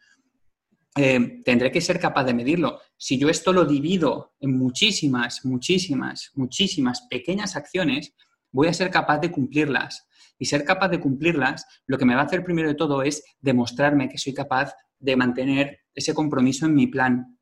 eh, 0.97 1.43
tendré 1.45 1.71
que 1.71 1.81
ser 1.81 2.01
capaz 2.01 2.25
de 2.25 2.35
medirlo. 2.35 2.81
Si 2.97 3.19
yo 3.19 3.29
esto 3.29 3.53
lo 3.53 3.65
divido 3.65 4.35
en 4.41 4.59
muchísimas, 4.59 5.45
muchísimas, 5.45 6.31
muchísimas 6.35 7.03
pequeñas 7.09 7.55
acciones, 7.57 8.15
voy 8.51 8.69
a 8.69 8.75
ser 8.75 8.91
capaz 8.91 9.19
de 9.19 9.31
cumplirlas. 9.31 10.09
Y 10.39 10.47
ser 10.47 10.65
capaz 10.65 10.89
de 10.89 11.01
cumplirlas, 11.01 11.65
lo 11.87 11.99
que 11.99 12.05
me 12.05 12.15
va 12.15 12.23
a 12.23 12.25
hacer 12.25 12.43
primero 12.43 12.69
de 12.69 12.75
todo 12.75 13.03
es 13.03 13.23
demostrarme 13.41 14.09
que 14.09 14.19
soy 14.19 14.35
capaz 14.35 14.75
de 14.99 15.15
mantener 15.15 15.81
ese 15.95 16.15
compromiso 16.15 16.67
en 16.67 16.75
mi 16.75 16.87
plan. 16.87 17.39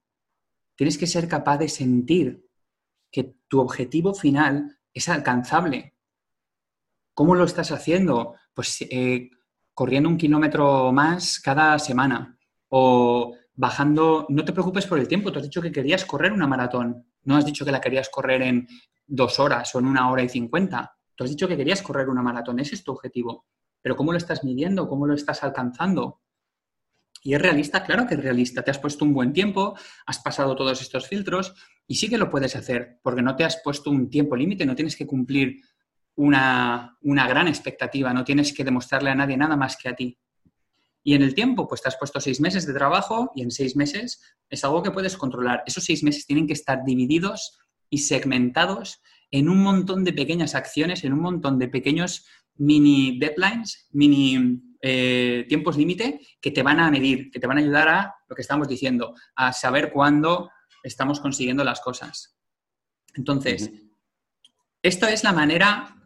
Tienes 0.76 0.98
que 0.98 1.06
ser 1.06 1.26
capaz 1.26 1.58
de 1.58 1.68
sentir 1.68 2.44
que 3.10 3.34
tu 3.48 3.60
objetivo 3.60 4.14
final 4.14 4.78
es 4.92 5.08
alcanzable. 5.08 5.94
¿Cómo 7.14 7.34
lo 7.34 7.44
estás 7.44 7.72
haciendo? 7.72 8.34
Pues 8.52 8.82
eh, 8.90 9.30
corriendo 9.74 10.08
un 10.08 10.18
kilómetro 10.18 10.92
más 10.92 11.40
cada 11.40 11.78
semana 11.78 12.37
o 12.68 13.34
bajando, 13.54 14.26
no 14.28 14.44
te 14.44 14.52
preocupes 14.52 14.86
por 14.86 14.98
el 14.98 15.08
tiempo, 15.08 15.32
tú 15.32 15.38
has 15.38 15.44
dicho 15.44 15.62
que 15.62 15.72
querías 15.72 16.04
correr 16.04 16.32
una 16.32 16.46
maratón, 16.46 17.06
no 17.24 17.36
has 17.36 17.44
dicho 17.44 17.64
que 17.64 17.72
la 17.72 17.80
querías 17.80 18.08
correr 18.08 18.42
en 18.42 18.68
dos 19.06 19.38
horas 19.40 19.74
o 19.74 19.78
en 19.78 19.86
una 19.86 20.10
hora 20.10 20.22
y 20.22 20.28
cincuenta, 20.28 20.96
tú 21.14 21.24
has 21.24 21.30
dicho 21.30 21.48
que 21.48 21.56
querías 21.56 21.82
correr 21.82 22.08
una 22.08 22.22
maratón, 22.22 22.60
ese 22.60 22.74
es 22.74 22.84
tu 22.84 22.92
objetivo, 22.92 23.46
pero 23.82 23.96
¿cómo 23.96 24.12
lo 24.12 24.18
estás 24.18 24.44
midiendo? 24.44 24.88
¿Cómo 24.88 25.06
lo 25.06 25.14
estás 25.14 25.42
alcanzando? 25.42 26.20
Y 27.22 27.34
es 27.34 27.42
realista, 27.42 27.84
claro 27.84 28.06
que 28.06 28.14
es 28.14 28.22
realista. 28.22 28.62
Te 28.62 28.70
has 28.70 28.78
puesto 28.78 29.04
un 29.04 29.12
buen 29.12 29.32
tiempo, 29.32 29.76
has 30.06 30.18
pasado 30.20 30.54
todos 30.54 30.80
estos 30.80 31.08
filtros 31.08 31.54
y 31.86 31.96
sí 31.96 32.08
que 32.08 32.18
lo 32.18 32.30
puedes 32.30 32.54
hacer, 32.54 32.98
porque 33.02 33.22
no 33.22 33.34
te 33.34 33.44
has 33.44 33.60
puesto 33.62 33.90
un 33.90 34.08
tiempo 34.08 34.36
límite, 34.36 34.66
no 34.66 34.74
tienes 34.74 34.96
que 34.96 35.06
cumplir 35.06 35.56
una, 36.16 36.96
una, 37.02 37.28
gran 37.28 37.48
expectativa, 37.48 38.12
no 38.12 38.24
tienes 38.24 38.52
que 38.52 38.64
demostrarle 38.64 39.10
a 39.10 39.14
nadie 39.14 39.36
nada 39.36 39.56
más 39.56 39.76
que 39.76 39.88
a 39.88 39.94
ti. 39.94 40.18
Y 41.08 41.14
en 41.14 41.22
el 41.22 41.34
tiempo, 41.34 41.66
pues 41.66 41.80
te 41.80 41.88
has 41.88 41.96
puesto 41.96 42.20
seis 42.20 42.38
meses 42.38 42.66
de 42.66 42.74
trabajo 42.74 43.32
y 43.34 43.40
en 43.40 43.50
seis 43.50 43.76
meses 43.76 44.20
es 44.50 44.62
algo 44.62 44.82
que 44.82 44.90
puedes 44.90 45.16
controlar. 45.16 45.62
Esos 45.64 45.82
seis 45.82 46.02
meses 46.02 46.26
tienen 46.26 46.46
que 46.46 46.52
estar 46.52 46.84
divididos 46.84 47.58
y 47.88 47.96
segmentados 47.96 49.00
en 49.30 49.48
un 49.48 49.62
montón 49.62 50.04
de 50.04 50.12
pequeñas 50.12 50.54
acciones, 50.54 51.04
en 51.04 51.14
un 51.14 51.20
montón 51.20 51.58
de 51.58 51.68
pequeños 51.68 52.26
mini 52.56 53.18
deadlines, 53.18 53.88
mini 53.90 54.60
eh, 54.82 55.46
tiempos 55.48 55.78
límite 55.78 56.20
que 56.42 56.50
te 56.50 56.62
van 56.62 56.78
a 56.78 56.90
medir, 56.90 57.30
que 57.30 57.40
te 57.40 57.46
van 57.46 57.56
a 57.56 57.62
ayudar 57.62 57.88
a 57.88 58.14
lo 58.28 58.36
que 58.36 58.42
estamos 58.42 58.68
diciendo, 58.68 59.14
a 59.34 59.54
saber 59.54 59.90
cuándo 59.90 60.50
estamos 60.82 61.20
consiguiendo 61.20 61.64
las 61.64 61.80
cosas. 61.80 62.38
Entonces, 63.14 63.72
esto 64.82 65.06
es 65.06 65.24
la 65.24 65.32
manera, 65.32 65.96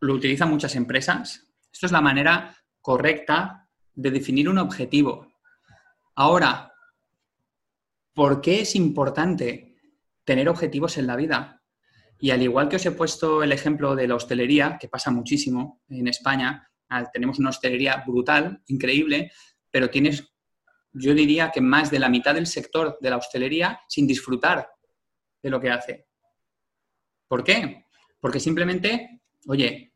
lo 0.00 0.14
utilizan 0.14 0.48
muchas 0.48 0.74
empresas, 0.74 1.52
esto 1.70 1.84
es 1.84 1.92
la 1.92 2.00
manera 2.00 2.56
correcta 2.80 3.61
de 3.94 4.10
definir 4.10 4.48
un 4.48 4.58
objetivo. 4.58 5.32
Ahora, 6.14 6.72
¿por 8.12 8.40
qué 8.40 8.60
es 8.60 8.74
importante 8.76 9.76
tener 10.24 10.48
objetivos 10.48 10.98
en 10.98 11.06
la 11.06 11.16
vida? 11.16 11.62
Y 12.18 12.30
al 12.30 12.42
igual 12.42 12.68
que 12.68 12.76
os 12.76 12.86
he 12.86 12.92
puesto 12.92 13.42
el 13.42 13.52
ejemplo 13.52 13.96
de 13.96 14.06
la 14.06 14.14
hostelería, 14.14 14.78
que 14.80 14.88
pasa 14.88 15.10
muchísimo 15.10 15.82
en 15.88 16.08
España, 16.08 16.70
tenemos 17.12 17.38
una 17.38 17.50
hostelería 17.50 18.04
brutal, 18.06 18.62
increíble, 18.66 19.32
pero 19.70 19.90
tienes, 19.90 20.32
yo 20.92 21.14
diría 21.14 21.50
que 21.50 21.60
más 21.60 21.90
de 21.90 21.98
la 21.98 22.08
mitad 22.08 22.34
del 22.34 22.46
sector 22.46 22.98
de 23.00 23.10
la 23.10 23.16
hostelería 23.16 23.80
sin 23.88 24.06
disfrutar 24.06 24.68
de 25.42 25.50
lo 25.50 25.60
que 25.60 25.70
hace. 25.70 26.06
¿Por 27.26 27.42
qué? 27.42 27.86
Porque 28.20 28.38
simplemente, 28.38 29.22
oye, 29.48 29.94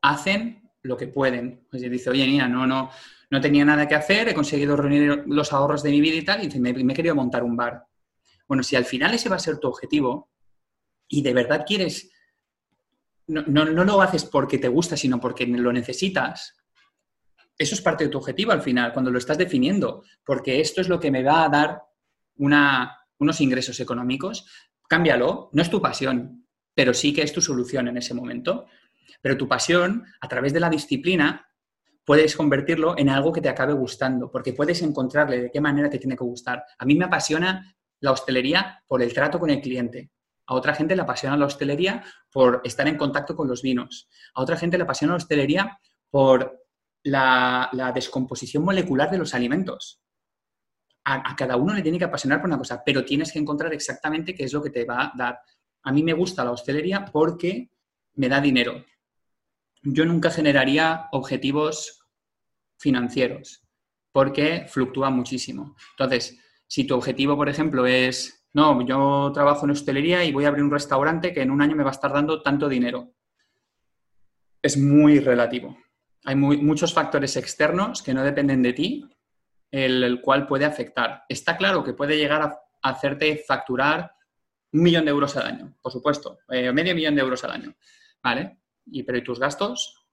hacen 0.00 0.70
lo 0.82 0.96
que 0.96 1.08
pueden. 1.08 1.66
Pues 1.70 1.82
dice, 1.82 2.10
oye, 2.10 2.26
Nina, 2.26 2.48
no, 2.48 2.66
no, 2.66 2.90
no 3.30 3.40
tenía 3.40 3.64
nada 3.64 3.86
que 3.86 3.94
hacer, 3.94 4.28
he 4.28 4.34
conseguido 4.34 4.76
reunir 4.76 5.24
los 5.26 5.52
ahorros 5.52 5.82
de 5.82 5.90
mi 5.90 6.00
vida 6.00 6.16
y 6.16 6.24
tal, 6.24 6.44
y 6.44 6.60
me, 6.60 6.72
me 6.72 6.92
he 6.92 6.96
querido 6.96 7.14
montar 7.14 7.42
un 7.42 7.56
bar. 7.56 7.84
Bueno, 8.46 8.62
si 8.62 8.76
al 8.76 8.84
final 8.84 9.14
ese 9.14 9.28
va 9.28 9.36
a 9.36 9.40
ser 9.40 9.58
tu 9.58 9.68
objetivo 9.68 10.30
y 11.06 11.22
de 11.22 11.34
verdad 11.34 11.64
quieres, 11.66 12.10
no, 13.26 13.42
no, 13.46 13.84
lo 13.84 14.00
haces 14.00 14.24
porque 14.24 14.58
te 14.58 14.68
gusta, 14.68 14.96
sino 14.96 15.20
porque 15.20 15.46
lo 15.46 15.72
necesitas, 15.72 16.56
eso 17.58 17.74
es 17.74 17.82
parte 17.82 18.04
de 18.04 18.10
tu 18.10 18.18
objetivo 18.18 18.52
al 18.52 18.62
final, 18.62 18.92
cuando 18.92 19.10
lo 19.10 19.18
estás 19.18 19.36
definiendo, 19.36 20.04
porque 20.24 20.60
esto 20.60 20.80
es 20.80 20.88
lo 20.88 20.98
que 20.98 21.10
me 21.10 21.22
va 21.22 21.44
a 21.44 21.48
dar 21.48 21.82
unos 22.36 23.40
ingresos 23.40 23.80
económicos, 23.80 24.46
cámbialo, 24.88 25.50
no 25.52 25.62
es 25.62 25.68
tu 25.68 25.82
pasión, 25.82 26.46
pero 26.72 26.94
sí 26.94 27.12
que 27.12 27.22
es 27.22 27.32
tu 27.32 27.42
solución 27.42 27.88
en 27.88 27.96
ese 27.96 28.14
momento. 28.14 28.66
Pero 29.20 29.36
tu 29.36 29.48
pasión, 29.48 30.04
a 30.20 30.28
través 30.28 30.52
de 30.52 30.60
la 30.60 30.70
disciplina, 30.70 31.47
puedes 32.08 32.34
convertirlo 32.34 32.96
en 32.96 33.10
algo 33.10 33.30
que 33.34 33.42
te 33.42 33.50
acabe 33.50 33.74
gustando, 33.74 34.30
porque 34.30 34.54
puedes 34.54 34.80
encontrarle 34.80 35.42
de 35.42 35.50
qué 35.50 35.60
manera 35.60 35.90
te 35.90 35.98
tiene 35.98 36.16
que 36.16 36.24
gustar. 36.24 36.64
A 36.78 36.86
mí 36.86 36.94
me 36.94 37.04
apasiona 37.04 37.76
la 38.00 38.12
hostelería 38.12 38.82
por 38.86 39.02
el 39.02 39.12
trato 39.12 39.38
con 39.38 39.50
el 39.50 39.60
cliente. 39.60 40.10
A 40.46 40.54
otra 40.54 40.74
gente 40.74 40.96
le 40.96 41.02
apasiona 41.02 41.36
la 41.36 41.44
hostelería 41.44 42.02
por 42.32 42.62
estar 42.64 42.88
en 42.88 42.96
contacto 42.96 43.36
con 43.36 43.46
los 43.46 43.60
vinos. 43.60 44.08
A 44.32 44.40
otra 44.40 44.56
gente 44.56 44.78
le 44.78 44.84
apasiona 44.84 45.12
la 45.12 45.16
hostelería 45.18 45.78
por 46.08 46.64
la, 47.02 47.92
descomposición 47.94 48.64
molecular 48.64 49.10
de 49.10 49.18
los 49.18 49.34
alimentos. 49.34 50.00
A, 51.04 51.36
cada 51.36 51.56
uno 51.56 51.74
le 51.74 51.82
tiene 51.82 51.98
que 51.98 52.06
apasionar 52.06 52.40
por 52.40 52.48
una 52.48 52.56
cosa, 52.56 52.82
pero 52.86 53.04
tienes 53.04 53.30
que 53.30 53.38
encontrar 53.38 53.74
exactamente 53.74 54.34
qué 54.34 54.44
es 54.44 54.54
lo 54.54 54.62
que 54.62 54.70
te 54.70 54.86
va 54.86 55.02
a 55.02 55.12
dar. 55.14 55.40
A 55.82 55.92
mí 55.92 56.02
me 56.02 56.14
gusta 56.14 56.42
la 56.42 56.52
hostelería 56.52 57.04
porque 57.04 57.70
me 58.14 58.30
da 58.30 58.40
dinero. 58.40 58.82
Yo 59.82 60.06
nunca 60.06 60.30
generaría 60.30 61.08
objetivos 61.12 61.97
financieros, 62.78 63.62
porque 64.12 64.66
fluctúa 64.68 65.10
muchísimo. 65.10 65.76
Entonces, 65.92 66.38
si 66.66 66.84
tu 66.84 66.94
objetivo, 66.94 67.36
por 67.36 67.48
ejemplo, 67.48 67.86
es, 67.86 68.46
no, 68.52 68.86
yo 68.86 69.30
trabajo 69.32 69.64
en 69.64 69.72
hostelería 69.72 70.24
y 70.24 70.32
voy 70.32 70.44
a 70.44 70.48
abrir 70.48 70.64
un 70.64 70.70
restaurante 70.70 71.32
que 71.32 71.42
en 71.42 71.50
un 71.50 71.62
año 71.62 71.76
me 71.76 71.82
va 71.82 71.90
a 71.90 71.92
estar 71.92 72.12
dando 72.12 72.42
tanto 72.42 72.68
dinero, 72.68 73.12
es 74.62 74.76
muy 74.76 75.20
relativo. 75.20 75.78
Hay 76.24 76.34
muchos 76.34 76.92
factores 76.92 77.36
externos 77.36 78.02
que 78.02 78.12
no 78.12 78.22
dependen 78.22 78.62
de 78.62 78.72
ti, 78.72 79.08
el, 79.70 80.20
cual 80.20 80.46
puede 80.46 80.64
afectar. 80.64 81.24
Está 81.28 81.56
claro 81.56 81.84
que 81.84 81.94
puede 81.94 82.16
llegar 82.16 82.42
a, 82.42 82.60
hacerte 82.80 83.42
facturar 83.46 84.12
un 84.72 84.82
millón 84.82 85.04
de 85.04 85.10
euros 85.10 85.36
al 85.36 85.46
año, 85.46 85.76
por 85.82 85.90
supuesto, 85.90 86.38
eh, 86.50 86.70
medio 86.72 86.94
millón 86.94 87.14
de 87.16 87.22
euros 87.22 87.42
al 87.42 87.50
año, 87.50 87.74
¿vale? 88.22 88.58
Y, 88.86 89.02
pero 89.02 89.18
¿y 89.18 89.24
tus 89.24 89.40
gastos? 89.40 90.07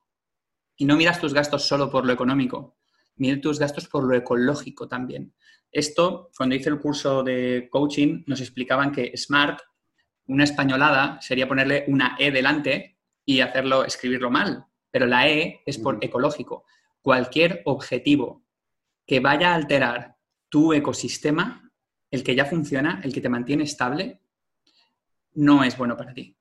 Y 0.77 0.85
no 0.85 0.95
miras 0.95 1.19
tus 1.19 1.33
gastos 1.33 1.67
solo 1.67 1.89
por 1.89 2.05
lo 2.05 2.13
económico, 2.13 2.77
miras 3.17 3.41
tus 3.41 3.59
gastos 3.59 3.87
por 3.87 4.03
lo 4.03 4.15
ecológico 4.15 4.87
también. 4.87 5.33
Esto, 5.71 6.31
cuando 6.37 6.55
hice 6.55 6.69
el 6.69 6.79
curso 6.79 7.23
de 7.23 7.67
coaching, 7.71 8.23
nos 8.27 8.41
explicaban 8.41 8.91
que 8.91 9.15
SMART, 9.15 9.59
una 10.27 10.43
españolada, 10.43 11.19
sería 11.21 11.47
ponerle 11.47 11.85
una 11.87 12.15
E 12.17 12.31
delante 12.31 12.97
y 13.25 13.41
hacerlo, 13.41 13.85
escribirlo 13.85 14.29
mal. 14.31 14.65
Pero 14.89 15.05
la 15.05 15.27
E 15.29 15.61
es 15.65 15.77
por 15.77 15.97
ecológico. 16.01 16.65
Cualquier 17.01 17.61
objetivo 17.65 18.45
que 19.05 19.19
vaya 19.19 19.51
a 19.51 19.55
alterar 19.55 20.15
tu 20.49 20.73
ecosistema, 20.73 21.71
el 22.09 22.23
que 22.23 22.35
ya 22.35 22.45
funciona, 22.45 23.01
el 23.03 23.13
que 23.13 23.21
te 23.21 23.29
mantiene 23.29 23.65
estable, 23.65 24.21
no 25.33 25.63
es 25.63 25.77
bueno 25.77 25.95
para 25.97 26.13
ti. 26.13 26.35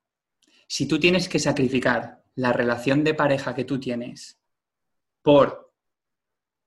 Si 0.66 0.86
tú 0.86 0.98
tienes 0.98 1.28
que 1.28 1.38
sacrificar 1.38 2.23
la 2.34 2.52
relación 2.52 3.04
de 3.04 3.14
pareja 3.14 3.54
que 3.54 3.64
tú 3.64 3.78
tienes 3.78 4.40
por 5.22 5.72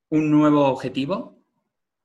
un 0.10 0.32
nuevo 0.32 0.66
objetivo 0.66 1.44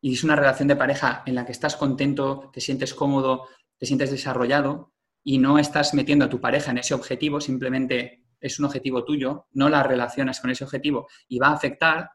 y 0.01 0.15
es 0.15 0.25
una 0.25 0.37
relación 0.37 0.69
de 0.69 0.77
pareja 0.77 1.23
en 1.27 1.37
la 1.37 1.47
que 1.47 1.53
estás 1.53 1.77
contento, 1.77 2.51
te 2.53 2.61
sientes 2.61 2.93
cómodo, 2.93 3.47
te 3.79 3.87
sientes 3.87 4.11
desarrollado 4.11 4.93
y 5.23 5.39
no 5.39 5.59
estás 5.59 5.95
metiendo 5.95 6.25
a 6.25 6.29
tu 6.29 6.41
pareja 6.41 6.73
en 6.73 6.79
ese 6.79 6.95
objetivo, 6.95 7.41
simplemente 7.41 8.25
es 8.41 8.59
un 8.59 8.65
objetivo 8.65 9.05
tuyo, 9.05 9.47
no 9.53 9.69
la 9.69 9.85
relacionas 9.85 10.41
con 10.41 10.51
ese 10.51 10.65
objetivo 10.65 11.07
y 11.29 11.39
va 11.39 11.49
a 11.49 11.55
afectar, 11.55 12.11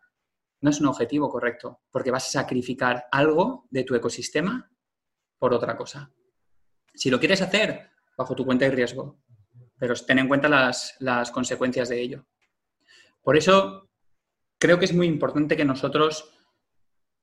no 0.60 0.70
es 0.70 0.82
un 0.82 0.88
objetivo 0.88 1.30
correcto, 1.30 1.82
porque 1.90 2.12
vas 2.12 2.28
a 2.28 2.42
sacrificar 2.42 3.06
algo 3.12 3.68
de 3.70 3.86
tu 3.86 3.96
ecosistema 3.96 4.70
por 5.40 5.54
otra 5.54 5.78
cosa. 5.78 6.12
Si 6.94 7.10
lo 7.10 7.20
quieres 7.20 7.42
hacer, 7.42 7.92
bajo 8.18 8.36
tu 8.36 8.46
cuenta 8.46 8.66
de 8.66 8.72
riesgo, 8.72 9.20
pero 9.80 9.94
ten 9.96 10.20
en 10.20 10.28
cuenta 10.28 10.50
las, 10.50 11.32
consecuencias 11.32 11.90
de 11.90 12.02
ello. 12.02 12.26
Por 13.22 13.38
eso 13.38 13.90
creo 14.58 14.80
que 14.80 14.86
es 14.86 14.94
muy 14.94 15.08
importante 15.08 15.58
que 15.58 15.66
nosotros 15.66 16.32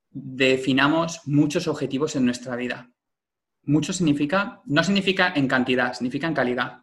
definamos 0.09 1.21
muchos 1.25 1.67
objetivos 1.67 2.15
en 2.15 2.25
nuestra 2.25 2.55
vida. 2.55 2.91
Mucho 3.63 3.91
significa, 3.93 4.61
no 4.65 4.83
significa 4.83 5.33
en 5.35 5.47
cantidad, 5.47 5.93
significa 5.93 6.27
en 6.27 6.33
calidad. 6.33 6.81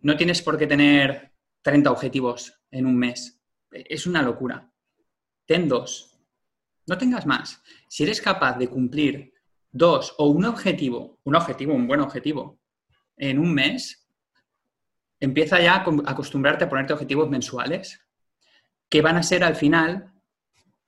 No 0.00 0.16
tienes 0.16 0.42
por 0.42 0.58
qué 0.58 0.66
tener 0.66 1.32
30 1.62 1.90
objetivos 1.90 2.60
en 2.70 2.86
un 2.86 2.96
mes. 2.96 3.40
Es 3.70 4.06
una 4.06 4.22
locura. 4.22 4.72
Ten 5.46 5.68
dos. 5.68 6.18
No 6.86 6.98
tengas 6.98 7.26
más. 7.26 7.62
Si 7.88 8.02
eres 8.02 8.20
capaz 8.20 8.58
de 8.58 8.68
cumplir 8.68 9.32
dos 9.70 10.14
o 10.18 10.28
un 10.28 10.44
objetivo, 10.44 11.20
un 11.24 11.36
objetivo, 11.36 11.74
un 11.74 11.86
buen 11.86 12.00
objetivo, 12.00 12.60
en 13.16 13.38
un 13.38 13.54
mes, 13.54 14.01
empieza 15.22 15.60
ya 15.60 15.76
a 15.76 15.84
acostumbrarte 16.10 16.64
a 16.64 16.68
ponerte 16.68 16.92
objetivos 16.92 17.30
mensuales 17.30 18.00
que 18.88 19.02
van 19.02 19.16
a 19.16 19.22
ser 19.22 19.44
al 19.44 19.54
final 19.54 20.12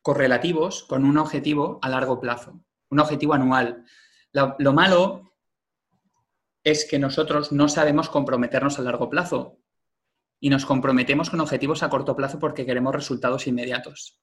correlativos 0.02 0.82
con 0.82 1.04
un 1.04 1.18
objetivo 1.18 1.78
a 1.82 1.88
largo 1.88 2.20
plazo, 2.20 2.60
un 2.90 2.98
objetivo 2.98 3.34
anual. 3.34 3.84
Lo, 4.32 4.56
lo 4.58 4.72
malo 4.72 5.32
es 6.64 6.84
que 6.84 6.98
nosotros 6.98 7.52
no 7.52 7.68
sabemos 7.68 8.08
comprometernos 8.08 8.76
a 8.78 8.82
largo 8.82 9.08
plazo 9.08 9.60
y 10.40 10.50
nos 10.50 10.66
comprometemos 10.66 11.30
con 11.30 11.40
objetivos 11.40 11.84
a 11.84 11.88
corto 11.88 12.16
plazo 12.16 12.40
porque 12.40 12.66
queremos 12.66 12.92
resultados 12.92 13.46
inmediatos. 13.46 14.20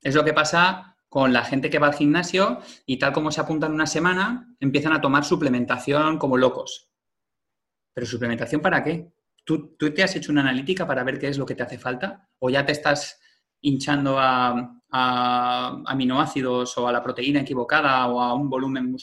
Es 0.00 0.14
lo 0.14 0.24
que 0.24 0.32
pasa 0.32 0.96
con 1.08 1.32
la 1.32 1.44
gente 1.44 1.70
que 1.70 1.80
va 1.80 1.88
al 1.88 1.94
gimnasio 1.94 2.60
y 2.86 3.00
tal 3.00 3.12
como 3.12 3.32
se 3.32 3.40
apuntan 3.40 3.72
una 3.72 3.86
semana, 3.88 4.54
empiezan 4.60 4.92
a 4.92 5.00
tomar 5.00 5.24
suplementación 5.24 6.18
como 6.18 6.36
locos. 6.36 6.92
¿Pero 7.96 8.06
suplementación 8.06 8.60
para 8.60 8.84
qué? 8.84 9.10
¿Tú, 9.42 9.74
¿Tú, 9.78 9.94
te 9.94 10.02
has 10.02 10.14
hecho 10.14 10.30
una 10.30 10.42
analítica 10.42 10.86
para 10.86 11.02
ver 11.02 11.18
qué 11.18 11.28
es 11.28 11.38
lo 11.38 11.46
que 11.46 11.54
te 11.54 11.62
hace 11.62 11.78
falta? 11.78 12.28
¿O 12.40 12.50
ya 12.50 12.66
te 12.66 12.72
estás 12.72 13.18
hinchando 13.62 14.18
a, 14.18 14.82
aminoácidos 14.90 16.76
o 16.76 16.86
a 16.86 16.92
la 16.92 17.02
proteína 17.02 17.40
equivocada 17.40 18.06
o 18.08 18.20
a 18.20 18.34
un 18.34 18.50
volumen 18.50 18.94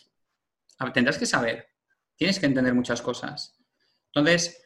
Tendrás 0.94 1.18
que 1.18 1.26
saber, 1.26 1.70
tienes 2.16 2.40
que 2.40 2.46
entender 2.46 2.76
muchas 2.76 3.02
cosas. 3.02 3.58
Entonces, 4.14 4.62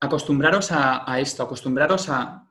acostumbraros 0.00 0.70
a, 0.72 1.10
a 1.10 1.18
esto, 1.18 1.42
acostumbraros 1.42 2.10
a 2.10 2.46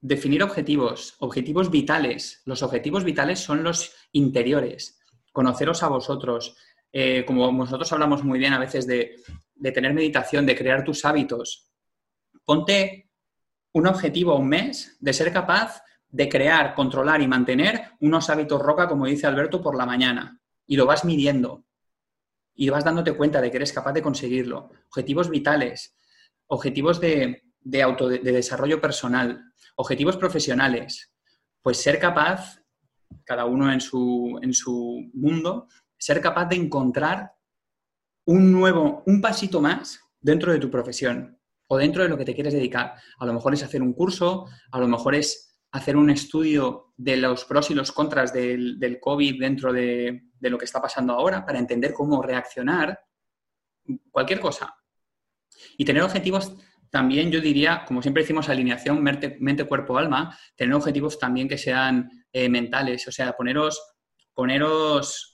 definir 0.00 0.44
objetivos, 0.44 1.16
objetivos 1.18 1.68
vitales. 1.68 2.42
Los 2.44 2.62
objetivos 2.62 3.02
vitales 3.02 3.40
son 3.40 3.64
los 3.64 3.92
interiores, 4.12 5.00
conoceros 5.32 5.82
a 5.82 5.88
vosotros. 5.88 6.56
Eh, 6.92 7.24
como 7.26 7.50
nosotros 7.50 7.92
hablamos 7.92 8.22
muy 8.22 8.38
bien 8.38 8.52
a 8.52 8.58
veces 8.58 8.86
de, 8.86 9.16
de 9.62 9.70
tener 9.70 9.94
meditación, 9.94 10.44
de 10.44 10.56
crear 10.56 10.82
tus 10.82 11.04
hábitos, 11.04 11.70
ponte 12.44 13.08
un 13.72 13.86
objetivo 13.86 14.36
un 14.36 14.48
mes 14.48 14.96
de 14.98 15.12
ser 15.12 15.32
capaz 15.32 15.82
de 16.08 16.28
crear, 16.28 16.74
controlar 16.74 17.22
y 17.22 17.28
mantener 17.28 17.92
unos 18.00 18.28
hábitos 18.28 18.60
roca, 18.60 18.88
como 18.88 19.06
dice 19.06 19.26
Alberto, 19.28 19.62
por 19.62 19.76
la 19.76 19.86
mañana. 19.86 20.40
Y 20.66 20.76
lo 20.76 20.84
vas 20.84 21.04
midiendo. 21.04 21.64
Y 22.54 22.68
vas 22.68 22.84
dándote 22.84 23.14
cuenta 23.14 23.40
de 23.40 23.50
que 23.50 23.56
eres 23.56 23.72
capaz 23.72 23.92
de 23.92 24.02
conseguirlo. 24.02 24.70
Objetivos 24.88 25.30
vitales, 25.30 25.96
objetivos 26.48 27.00
de, 27.00 27.40
auto, 27.82 28.08
de 28.08 28.18
desarrollo 28.18 28.80
personal, 28.80 29.42
objetivos 29.76 30.16
profesionales. 30.16 31.14
Pues 31.62 31.78
ser 31.78 32.00
capaz, 32.00 32.58
cada 33.24 33.46
uno 33.46 33.72
en 33.72 33.80
su, 33.80 34.38
en 34.42 34.52
su 34.52 35.08
mundo, 35.14 35.68
ser 35.96 36.20
capaz 36.20 36.46
de 36.46 36.56
encontrar 36.56 37.32
un 38.26 38.52
nuevo, 38.52 39.02
un 39.06 39.20
pasito 39.20 39.60
más 39.60 40.00
dentro 40.20 40.52
de 40.52 40.58
tu 40.58 40.70
profesión 40.70 41.38
o 41.68 41.78
dentro 41.78 42.02
de 42.02 42.08
lo 42.08 42.18
que 42.18 42.24
te 42.24 42.34
quieres 42.34 42.52
dedicar. 42.52 42.94
A 43.18 43.26
lo 43.26 43.32
mejor 43.32 43.54
es 43.54 43.62
hacer 43.62 43.82
un 43.82 43.94
curso, 43.94 44.46
a 44.70 44.78
lo 44.78 44.88
mejor 44.88 45.14
es 45.14 45.58
hacer 45.72 45.96
un 45.96 46.10
estudio 46.10 46.92
de 46.96 47.16
los 47.16 47.44
pros 47.44 47.70
y 47.70 47.74
los 47.74 47.92
contras 47.92 48.32
del, 48.32 48.78
del 48.78 49.00
COVID 49.00 49.40
dentro 49.40 49.72
de, 49.72 50.24
de, 50.38 50.50
lo 50.50 50.58
que 50.58 50.66
está 50.66 50.82
pasando 50.82 51.14
ahora 51.14 51.46
para 51.46 51.58
entender 51.58 51.94
cómo 51.94 52.22
reaccionar, 52.22 53.00
cualquier 54.10 54.38
cosa. 54.38 54.74
Y 55.78 55.84
tener 55.84 56.02
objetivos 56.02 56.54
también, 56.92 57.30
yo 57.30 57.40
diría, 57.40 57.84
como 57.86 58.02
siempre 58.02 58.22
decimos, 58.22 58.50
alineación 58.50 59.02
mente, 59.02 59.64
cuerpo, 59.66 59.96
alma, 59.96 60.38
tener 60.54 60.74
objetivos 60.74 61.18
también 61.18 61.48
que 61.48 61.56
sean 61.56 62.26
eh, 62.30 62.50
mentales, 62.50 63.08
o 63.08 63.12
sea, 63.12 63.32
poneros, 63.32 63.82
poneros 64.34 65.31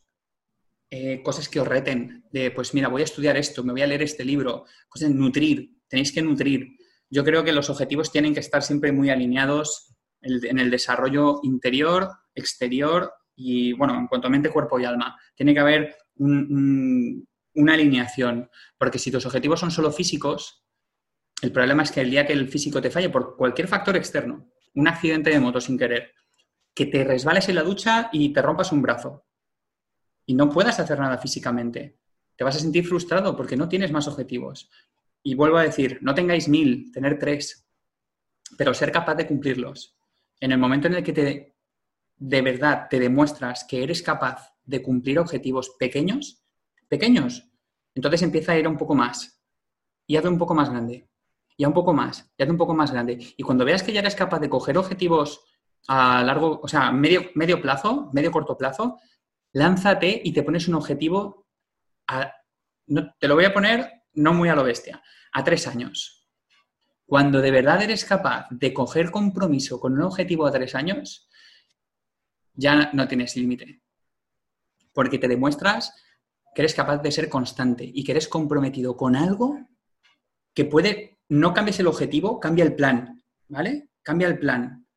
eh, 0.90 1.22
cosas 1.22 1.48
que 1.48 1.60
os 1.60 1.68
reten, 1.68 2.24
de 2.32 2.50
pues 2.50 2.72
mira, 2.72 2.88
voy 2.88 3.02
a 3.02 3.04
estudiar 3.04 3.36
esto, 3.36 3.62
me 3.62 3.72
voy 3.72 3.82
a 3.82 3.86
leer 3.86 4.02
este 4.02 4.24
libro, 4.24 4.64
cosas 4.88 5.10
nutrir, 5.10 5.76
tenéis 5.86 6.12
que 6.12 6.22
nutrir. 6.22 6.78
Yo 7.10 7.24
creo 7.24 7.44
que 7.44 7.52
los 7.52 7.68
objetivos 7.68 8.10
tienen 8.10 8.32
que 8.32 8.40
estar 8.40 8.62
siempre 8.62 8.90
muy 8.92 9.10
alineados 9.10 9.94
en 10.20 10.58
el 10.58 10.70
desarrollo 10.70 11.40
interior, 11.42 12.10
exterior 12.34 13.12
y, 13.36 13.72
bueno, 13.74 13.98
en 13.98 14.06
cuanto 14.08 14.28
a 14.28 14.30
mente, 14.30 14.50
cuerpo 14.50 14.80
y 14.80 14.84
alma. 14.84 15.16
Tiene 15.34 15.54
que 15.54 15.60
haber 15.60 15.96
una 16.16 17.74
alineación, 17.74 18.50
porque 18.78 18.98
si 18.98 19.10
tus 19.10 19.26
objetivos 19.26 19.60
son 19.60 19.70
solo 19.70 19.92
físicos, 19.92 20.64
el 21.40 21.52
problema 21.52 21.82
es 21.82 21.92
que 21.92 22.00
el 22.00 22.10
día 22.10 22.26
que 22.26 22.32
el 22.32 22.48
físico 22.48 22.80
te 22.80 22.90
falle 22.90 23.10
por 23.10 23.36
cualquier 23.36 23.68
factor 23.68 23.96
externo, 23.96 24.50
un 24.74 24.88
accidente 24.88 25.30
de 25.30 25.40
moto 25.40 25.60
sin 25.60 25.78
querer, 25.78 26.14
que 26.74 26.86
te 26.86 27.04
resbales 27.04 27.48
en 27.48 27.54
la 27.54 27.62
ducha 27.62 28.08
y 28.12 28.32
te 28.32 28.42
rompas 28.42 28.72
un 28.72 28.82
brazo 28.82 29.27
y 30.28 30.34
no 30.34 30.50
puedas 30.50 30.78
hacer 30.78 31.00
nada 31.00 31.16
físicamente, 31.16 31.96
te 32.36 32.44
vas 32.44 32.54
a 32.54 32.60
sentir 32.60 32.86
frustrado 32.86 33.34
porque 33.34 33.56
no 33.56 33.66
tienes 33.66 33.90
más 33.90 34.06
objetivos. 34.08 34.70
Y 35.22 35.34
vuelvo 35.34 35.56
a 35.56 35.62
decir, 35.62 35.98
no 36.02 36.14
tengáis 36.14 36.48
mil, 36.48 36.92
tener 36.92 37.18
tres, 37.18 37.66
pero 38.58 38.74
ser 38.74 38.92
capaz 38.92 39.14
de 39.14 39.26
cumplirlos. 39.26 39.96
En 40.38 40.52
el 40.52 40.58
momento 40.58 40.86
en 40.86 40.94
el 40.96 41.02
que 41.02 41.14
te, 41.14 41.56
de 42.18 42.42
verdad 42.42 42.88
te 42.90 43.00
demuestras 43.00 43.64
que 43.64 43.82
eres 43.82 44.02
capaz 44.02 44.54
de 44.66 44.82
cumplir 44.82 45.18
objetivos 45.18 45.70
pequeños, 45.78 46.44
pequeños, 46.88 47.50
entonces 47.94 48.20
empieza 48.20 48.52
a 48.52 48.58
ir 48.58 48.68
un 48.68 48.76
poco 48.76 48.94
más 48.94 49.42
y 50.06 50.18
hazlo 50.18 50.30
un 50.30 50.38
poco 50.38 50.54
más 50.54 50.68
grande, 50.68 51.08
y 51.56 51.64
un 51.64 51.72
poco 51.72 51.94
más, 51.94 52.30
y 52.36 52.42
hazlo 52.42 52.52
un 52.52 52.58
poco 52.58 52.74
más 52.74 52.92
grande. 52.92 53.18
Y 53.34 53.42
cuando 53.42 53.64
veas 53.64 53.82
que 53.82 53.94
ya 53.94 54.00
eres 54.00 54.14
capaz 54.14 54.40
de 54.40 54.50
coger 54.50 54.76
objetivos 54.76 55.40
a 55.86 56.22
largo, 56.22 56.60
o 56.62 56.68
sea, 56.68 56.92
medio, 56.92 57.30
medio 57.34 57.62
plazo, 57.62 58.10
medio 58.12 58.30
corto 58.30 58.58
plazo, 58.58 58.98
lánzate 59.52 60.20
y 60.24 60.32
te 60.32 60.42
pones 60.42 60.68
un 60.68 60.74
objetivo, 60.74 61.46
no, 62.86 63.14
te 63.18 63.28
lo 63.28 63.34
voy 63.34 63.44
a 63.44 63.52
poner 63.52 64.04
no 64.14 64.32
muy 64.32 64.48
a 64.48 64.54
lo 64.54 64.64
bestia, 64.64 65.02
a 65.32 65.44
tres 65.44 65.66
años. 65.66 66.26
Cuando 67.06 67.40
de 67.40 67.50
verdad 67.50 67.82
eres 67.82 68.04
capaz 68.04 68.46
de 68.50 68.74
coger 68.74 69.10
compromiso 69.10 69.80
con 69.80 69.94
un 69.94 70.02
objetivo 70.02 70.46
a 70.46 70.52
tres 70.52 70.74
años, 70.74 71.28
ya 72.54 72.90
no 72.92 73.08
tienes 73.08 73.36
límite. 73.36 73.82
Porque 74.92 75.18
te 75.18 75.28
demuestras 75.28 75.94
que 76.54 76.62
eres 76.62 76.74
capaz 76.74 76.98
de 76.98 77.12
ser 77.12 77.28
constante 77.28 77.88
y 77.90 78.04
que 78.04 78.12
eres 78.12 78.28
comprometido 78.28 78.96
con 78.96 79.14
algo 79.14 79.58
que 80.52 80.64
puede, 80.64 81.20
no 81.28 81.54
cambies 81.54 81.78
el 81.78 81.86
objetivo, 81.86 82.40
cambia 82.40 82.64
el 82.64 82.74
plan, 82.74 83.22
¿vale? 83.46 83.90
Cambia 84.02 84.26
el 84.26 84.38
plan. 84.38 84.87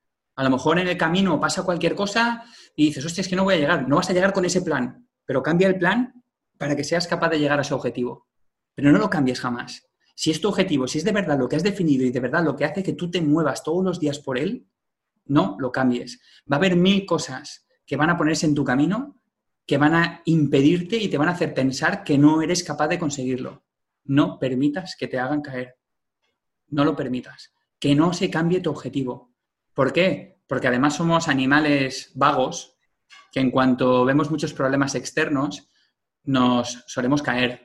A 0.41 0.43
lo 0.43 0.49
mejor 0.49 0.79
en 0.79 0.87
el 0.87 0.97
camino 0.97 1.39
pasa 1.39 1.61
cualquier 1.61 1.93
cosa 1.93 2.43
y 2.75 2.87
dices, 2.87 3.05
hostia, 3.05 3.21
es 3.21 3.27
que 3.27 3.35
no 3.35 3.43
voy 3.43 3.53
a 3.53 3.57
llegar, 3.57 3.87
no 3.87 3.97
vas 3.97 4.09
a 4.09 4.13
llegar 4.13 4.33
con 4.33 4.43
ese 4.43 4.63
plan, 4.63 5.07
pero 5.23 5.43
cambia 5.43 5.67
el 5.67 5.77
plan 5.77 6.23
para 6.57 6.75
que 6.75 6.83
seas 6.83 7.07
capaz 7.07 7.29
de 7.29 7.39
llegar 7.39 7.59
a 7.59 7.61
ese 7.61 7.75
objetivo 7.75 8.27
pero 8.73 8.91
no 8.91 8.99
lo 8.99 9.09
cambies 9.09 9.39
jamás. 9.39 9.87
Si 10.15 10.31
es 10.31 10.41
tu 10.41 10.49
objetivo, 10.49 10.87
si 10.87 10.97
es 10.97 11.03
de 11.03 11.11
verdad 11.11 11.37
lo 11.37 11.47
que 11.47 11.55
has 11.55 11.63
definido 11.63 12.05
y 12.05 12.11
de 12.11 12.19
verdad 12.19 12.43
lo 12.43 12.55
que 12.55 12.65
hace 12.65 12.83
que 12.83 12.93
tú 12.93 13.09
te 13.09 13.21
muevas 13.21 13.63
todos 13.63 13.83
los 13.83 13.99
días 13.99 14.19
por 14.19 14.37
él, 14.37 14.67
no 15.25 15.55
lo 15.59 15.71
cambies. 15.71 16.19
Va 16.51 16.55
a 16.55 16.59
haber 16.59 16.75
mil 16.75 17.05
cosas 17.05 17.67
que 17.85 17.95
van 17.95 18.09
a 18.09 18.17
ponerse 18.17 18.45
en 18.45 18.55
tu 18.55 18.63
camino 18.63 19.21
que 19.65 19.77
van 19.77 19.93
a 19.93 20.21
impedirte 20.25 20.97
y 20.97 21.07
te 21.07 21.17
van 21.17 21.29
a 21.29 21.33
hacer 21.33 21.53
pensar 21.53 22.03
que 22.03 22.17
no 22.17 22.41
eres 22.41 22.63
capaz 22.63 22.87
de 22.87 22.99
conseguirlo. 22.99 23.63
No 24.03 24.39
permitas 24.39 24.95
que 24.97 25.07
te 25.07 25.19
hagan 25.19 25.41
caer. 25.41 25.75
No 26.67 26.83
lo 26.83 26.95
permitas. 26.95 27.53
Que 27.79 27.95
no 27.95 28.11
se 28.13 28.29
cambie 28.29 28.59
tu 28.59 28.71
objetivo. 28.71 29.33
¿Por 29.73 29.93
qué? 29.93 30.30
Porque 30.51 30.67
además 30.67 30.97
somos 30.97 31.29
animales 31.29 32.11
vagos 32.13 32.75
que 33.31 33.39
en 33.39 33.51
cuanto 33.51 34.03
vemos 34.03 34.29
muchos 34.29 34.51
problemas 34.51 34.95
externos 34.95 35.69
nos 36.25 36.83
solemos 36.87 37.21
caer 37.21 37.61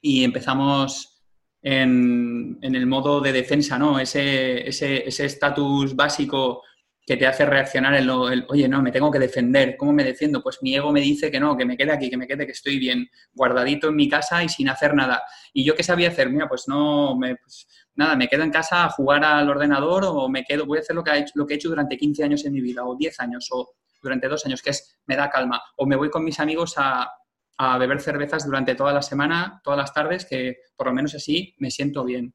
y 0.00 0.22
empezamos 0.22 1.24
en, 1.60 2.56
el 2.62 2.86
modo 2.86 3.20
de 3.20 3.32
defensa, 3.32 3.80
¿no? 3.80 3.98
Ese 3.98 4.68
estatus 4.68 5.86
ese, 5.86 5.96
básico 5.96 6.62
que 7.08 7.16
te 7.16 7.26
hace 7.26 7.46
reaccionar 7.46 7.94
el, 7.94 8.10
el, 8.30 8.44
oye, 8.50 8.68
no, 8.68 8.82
me 8.82 8.92
tengo 8.92 9.10
que 9.10 9.18
defender, 9.18 9.78
¿cómo 9.78 9.94
me 9.94 10.04
defiendo? 10.04 10.42
Pues 10.42 10.58
mi 10.60 10.74
ego 10.76 10.92
me 10.92 11.00
dice 11.00 11.30
que 11.30 11.40
no, 11.40 11.56
que 11.56 11.64
me 11.64 11.74
quede 11.74 11.90
aquí, 11.90 12.10
que 12.10 12.18
me 12.18 12.26
quede, 12.26 12.44
que 12.44 12.52
estoy 12.52 12.78
bien, 12.78 13.08
guardadito 13.32 13.88
en 13.88 13.96
mi 13.96 14.10
casa 14.10 14.44
y 14.44 14.50
sin 14.50 14.68
hacer 14.68 14.92
nada. 14.94 15.22
¿Y 15.54 15.64
yo 15.64 15.74
qué 15.74 15.82
sabía 15.82 16.08
hacer? 16.08 16.28
Mira, 16.28 16.46
pues 16.46 16.68
no, 16.68 17.16
me, 17.16 17.36
pues, 17.36 17.66
nada, 17.94 18.14
me 18.14 18.28
quedo 18.28 18.42
en 18.42 18.50
casa 18.50 18.84
a 18.84 18.90
jugar 18.90 19.24
al 19.24 19.48
ordenador 19.48 20.04
o 20.04 20.28
me 20.28 20.44
quedo, 20.44 20.66
voy 20.66 20.76
a 20.76 20.80
hacer 20.82 20.94
lo 20.94 21.02
que, 21.02 21.12
he 21.12 21.18
hecho, 21.20 21.32
lo 21.36 21.46
que 21.46 21.54
he 21.54 21.56
hecho 21.56 21.70
durante 21.70 21.96
15 21.96 22.24
años 22.24 22.44
en 22.44 22.52
mi 22.52 22.60
vida 22.60 22.84
o 22.84 22.94
10 22.94 23.18
años 23.20 23.48
o 23.52 23.70
durante 24.02 24.28
dos 24.28 24.44
años, 24.44 24.60
que 24.60 24.68
es, 24.68 25.00
me 25.06 25.16
da 25.16 25.30
calma. 25.30 25.62
O 25.78 25.86
me 25.86 25.96
voy 25.96 26.10
con 26.10 26.22
mis 26.22 26.38
amigos 26.40 26.74
a, 26.76 27.10
a 27.56 27.78
beber 27.78 28.02
cervezas 28.02 28.44
durante 28.44 28.74
toda 28.74 28.92
la 28.92 29.00
semana, 29.00 29.62
todas 29.64 29.78
las 29.78 29.94
tardes, 29.94 30.26
que 30.26 30.58
por 30.76 30.88
lo 30.88 30.92
menos 30.92 31.14
así 31.14 31.54
me 31.56 31.70
siento 31.70 32.04
bien. 32.04 32.34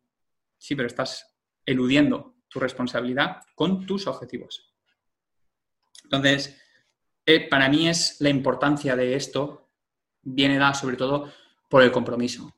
Sí, 0.58 0.76
pero 0.76 0.88
estás 0.88 1.32
eludiendo 1.64 2.33
tu 2.54 2.60
responsabilidad 2.60 3.42
con 3.56 3.86
tus 3.86 4.06
objetivos. 4.06 4.72
Entonces, 6.04 6.62
eh, 7.26 7.50
para 7.50 7.68
mí 7.68 7.90
es 7.90 8.18
la 8.20 8.30
importancia 8.30 8.96
de 8.96 9.16
esto, 9.16 9.72
viene 10.22 10.58
dada 10.58 10.76
sobre 10.76 10.96
todo 10.96 11.32
por 11.70 11.82
el 11.82 11.92
compromiso, 11.92 12.56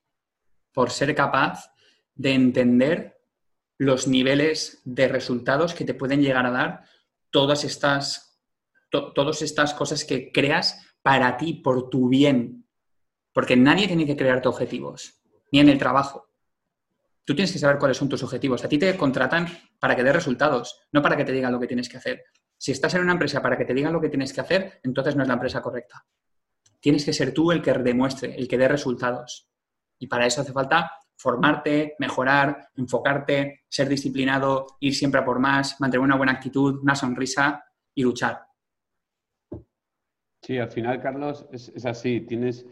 por 0.74 0.92
ser 0.92 1.16
capaz 1.16 1.72
de 2.14 2.34
entender 2.34 3.22
los 3.78 4.08
niveles 4.08 4.82
de 4.84 5.08
resultados 5.08 5.74
que 5.74 5.86
te 5.86 5.94
pueden 5.94 6.22
llegar 6.22 6.46
a 6.46 6.52
dar 6.52 6.86
todas 7.30 7.64
estas, 7.64 8.42
todas 8.90 9.42
estas 9.42 9.74
cosas 9.74 10.06
que 10.06 10.32
creas 10.32 10.82
para 11.02 11.38
ti, 11.38 11.54
por 11.54 11.90
tu 11.90 12.10
bien. 12.10 12.68
Porque 13.34 13.56
nadie 13.56 13.88
tiene 13.88 14.06
que 14.06 14.16
crearte 14.16 14.48
objetivos, 14.48 15.22
ni 15.52 15.60
en 15.60 15.70
el 15.70 15.78
trabajo. 15.78 16.30
Tú 17.26 17.36
tienes 17.36 17.52
que 17.52 17.60
saber 17.60 17.80
cuáles 17.80 17.98
son 17.98 18.08
tus 18.08 18.24
objetivos. 18.24 18.64
A 18.64 18.70
ti 18.70 18.78
te 18.78 18.96
contratan 18.96 19.48
para 19.80 19.96
que 19.96 20.04
dé 20.04 20.14
resultados, 20.14 20.88
no 20.92 21.02
para 21.02 21.18
que 21.18 21.26
te 21.26 21.32
digan 21.32 21.52
lo 21.52 21.60
que 21.60 21.68
tienes 21.68 21.90
que 21.90 21.98
hacer. 21.98 22.24
Si 22.58 22.72
estás 22.72 22.94
en 22.94 23.02
una 23.02 23.14
empresa 23.14 23.42
para 23.42 23.58
que 23.58 23.66
te 23.66 23.74
digan 23.74 23.92
lo 23.92 24.00
que 24.00 24.10
tienes 24.10 24.32
que 24.32 24.42
hacer, 24.42 24.80
entonces 24.84 25.16
no 25.16 25.24
es 25.24 25.28
la 25.28 25.34
empresa 25.34 25.62
correcta. 25.62 26.06
Tienes 26.80 27.04
que 27.04 27.14
ser 27.14 27.34
tú 27.34 27.52
el 27.52 27.62
que 27.62 27.74
demuestre, 27.74 28.36
el 28.36 28.48
que 28.48 28.58
dé 28.58 28.68
resultados. 28.68 29.50
Y 29.98 30.08
para 30.08 30.28
eso 30.28 30.42
hace 30.42 30.54
falta 30.54 30.92
formarte, 31.18 31.96
mejorar, 32.00 32.70
enfocarte, 32.76 33.64
ser 33.68 33.88
disciplinado, 33.90 34.68
ir 34.80 34.94
siempre 34.94 35.22
a 35.22 35.26
por 35.26 35.40
más, 35.40 35.80
mantener 35.80 36.04
una 36.04 36.18
buena 36.18 36.34
actitud, 36.34 36.80
una 36.82 36.96
sonrisa 36.96 37.64
y 37.94 38.04
luchar. 38.04 38.42
Sí, 40.42 40.60
al 40.60 40.70
final, 40.70 41.02
Carlos, 41.02 41.48
es, 41.52 41.86
así. 41.86 42.22
Tienes, 42.22 42.66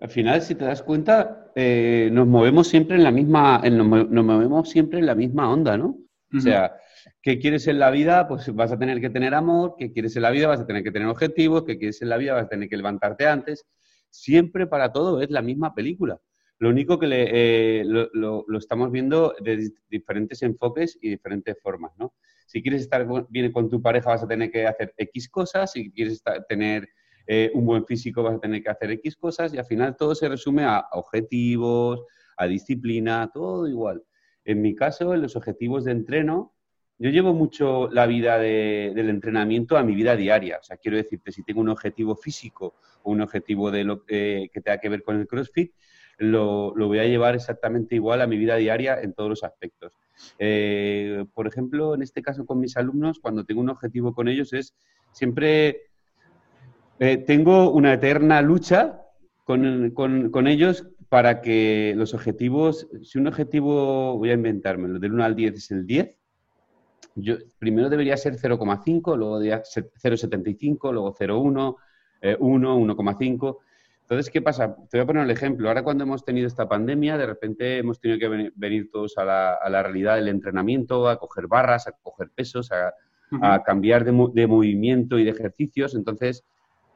al 0.00 0.10
final, 0.10 0.42
si 0.42 0.54
te 0.54 0.66
das 0.66 0.82
cuenta, 0.82 1.47
eh, 1.60 2.08
nos 2.12 2.28
movemos 2.28 2.68
siempre 2.68 2.94
en 2.94 3.02
la 3.02 3.10
misma, 3.10 3.60
nos, 3.68 3.84
movemos 3.84 4.70
siempre 4.70 5.00
en 5.00 5.06
la 5.06 5.16
misma 5.16 5.50
onda, 5.50 5.76
¿no? 5.76 5.98
O 6.32 6.40
sea, 6.40 6.76
¿qué 7.20 7.40
quieres 7.40 7.66
en 7.66 7.80
la 7.80 7.90
vida? 7.90 8.28
Pues 8.28 8.54
vas 8.54 8.70
a 8.70 8.78
tener 8.78 9.00
que 9.00 9.10
tener 9.10 9.34
amor, 9.34 9.74
¿qué 9.76 9.90
quieres 9.90 10.14
en 10.14 10.22
la 10.22 10.30
vida? 10.30 10.46
Vas 10.46 10.60
a 10.60 10.66
tener 10.66 10.84
que 10.84 10.92
tener 10.92 11.08
objetivos, 11.08 11.64
¿qué 11.64 11.76
quieres 11.76 12.00
en 12.00 12.10
la 12.10 12.16
vida? 12.16 12.34
Vas 12.34 12.44
a 12.44 12.48
tener 12.48 12.68
que 12.68 12.76
levantarte 12.76 13.26
antes. 13.26 13.66
Siempre 14.08 14.68
para 14.68 14.92
todo 14.92 15.20
es 15.20 15.30
la 15.30 15.42
misma 15.42 15.74
película. 15.74 16.20
Lo 16.60 16.68
único 16.68 16.96
que 16.96 17.08
eh, 17.10 17.82
lo, 17.84 18.44
estamos 18.56 18.92
viendo 18.92 19.34
de 19.40 19.72
diferentes 19.88 20.40
enfoques 20.42 20.96
y 21.02 21.10
diferentes 21.10 21.56
formas, 21.60 21.90
¿no? 21.98 22.14
Si 22.46 22.62
quieres 22.62 22.82
estar 22.82 23.04
bien 23.30 23.50
con 23.50 23.68
tu 23.68 23.82
pareja 23.82 24.10
vas 24.10 24.22
a 24.22 24.28
tener 24.28 24.52
que 24.52 24.64
hacer 24.64 24.94
X 24.96 25.28
cosas, 25.28 25.72
si 25.72 25.90
quieres 25.90 26.22
tener 26.48 26.88
eh, 27.30 27.50
un 27.52 27.66
buen 27.66 27.84
físico 27.84 28.22
vas 28.22 28.36
a 28.36 28.40
tener 28.40 28.62
que 28.62 28.70
hacer 28.70 28.90
X 28.92 29.14
cosas 29.16 29.52
y 29.52 29.58
al 29.58 29.66
final 29.66 29.96
todo 29.96 30.14
se 30.14 30.30
resume 30.30 30.64
a 30.64 30.86
objetivos, 30.92 32.00
a 32.38 32.46
disciplina, 32.46 33.30
todo 33.32 33.68
igual. 33.68 34.02
En 34.46 34.62
mi 34.62 34.74
caso, 34.74 35.12
en 35.12 35.20
los 35.20 35.36
objetivos 35.36 35.84
de 35.84 35.92
entreno, 35.92 36.54
yo 36.96 37.10
llevo 37.10 37.34
mucho 37.34 37.90
la 37.92 38.06
vida 38.06 38.38
del 38.38 39.10
entrenamiento 39.10 39.76
a 39.76 39.82
mi 39.82 39.94
vida 39.94 40.16
diaria. 40.16 40.56
O 40.58 40.64
sea, 40.64 40.78
quiero 40.78 40.96
decirte, 40.96 41.30
si 41.30 41.42
tengo 41.42 41.60
un 41.60 41.68
objetivo 41.68 42.16
físico 42.16 42.76
o 43.02 43.12
un 43.12 43.20
objetivo 43.20 43.70
de 43.70 43.84
lo, 43.84 44.04
eh, 44.08 44.48
que 44.50 44.62
tenga 44.62 44.78
que 44.78 44.88
ver 44.88 45.02
con 45.02 45.20
el 45.20 45.26
CrossFit, 45.26 45.74
lo, 46.16 46.72
voy 46.74 46.98
a 46.98 47.04
llevar 47.04 47.34
exactamente 47.34 47.94
igual 47.94 48.22
a 48.22 48.26
mi 48.26 48.38
vida 48.38 48.56
diaria 48.56 49.00
en 49.02 49.12
todos 49.12 49.28
los 49.28 49.44
aspectos. 49.44 49.92
Eh, 50.38 51.26
por 51.34 51.46
ejemplo, 51.46 51.94
en 51.94 52.00
este 52.00 52.22
caso 52.22 52.46
con 52.46 52.58
mis 52.58 52.76
alumnos, 52.78 53.20
cuando 53.20 53.44
tengo 53.44 53.60
un 53.60 53.68
objetivo 53.68 54.14
con 54.14 54.28
ellos 54.28 54.54
es 54.54 54.74
siempre 55.12 55.87
eh, 57.00 57.18
tengo 57.18 57.70
una 57.70 57.94
eterna 57.94 58.42
lucha 58.42 59.02
con, 59.44 60.46
ellos 60.46 60.86
para 61.08 61.40
que 61.40 61.94
los 61.96 62.12
objetivos, 62.12 62.88
si 63.02 63.18
un 63.18 63.26
objetivo, 63.26 64.18
voy 64.18 64.30
a 64.30 64.34
inventármelo, 64.34 64.98
del 64.98 65.14
1 65.14 65.24
al 65.24 65.36
10 65.36 65.54
es 65.54 65.70
el 65.70 65.86
10, 65.86 66.16
yo, 67.14 67.36
primero 67.58 67.88
debería 67.88 68.16
ser 68.16 68.36
0,5, 68.36 69.16
luego 69.16 69.38
debería 69.38 69.64
ser 69.64 69.90
0,75, 70.02 70.92
luego 70.92 71.14
0,1, 71.14 71.76
1, 72.38 72.78
1,5. 72.78 73.58
Entonces, 74.02 74.30
¿qué 74.30 74.40
pasa? 74.40 74.74
Te 74.88 74.96
voy 74.96 75.04
a 75.04 75.06
poner 75.06 75.24
el 75.24 75.30
ejemplo. 75.30 75.68
Ahora 75.68 75.82
cuando 75.82 76.04
hemos 76.04 76.24
tenido 76.24 76.46
esta 76.46 76.66
pandemia, 76.66 77.18
de 77.18 77.26
repente 77.26 77.76
hemos 77.76 78.00
tenido 78.00 78.18
que 78.18 78.50
venir, 78.54 78.90
todos 78.90 79.18
a 79.18 79.24
la, 79.24 79.82
realidad 79.82 80.16
del 80.16 80.28
entrenamiento, 80.28 81.08
a 81.10 81.18
coger 81.18 81.46
barras, 81.46 81.86
a 81.88 81.92
coger 81.92 82.30
pesos, 82.34 82.70
a, 82.72 83.62
cambiar 83.64 84.06
de, 84.06 84.46
movimiento 84.46 85.18
y 85.18 85.24
de 85.24 85.30
ejercicios. 85.30 85.94
Entonces, 85.94 86.42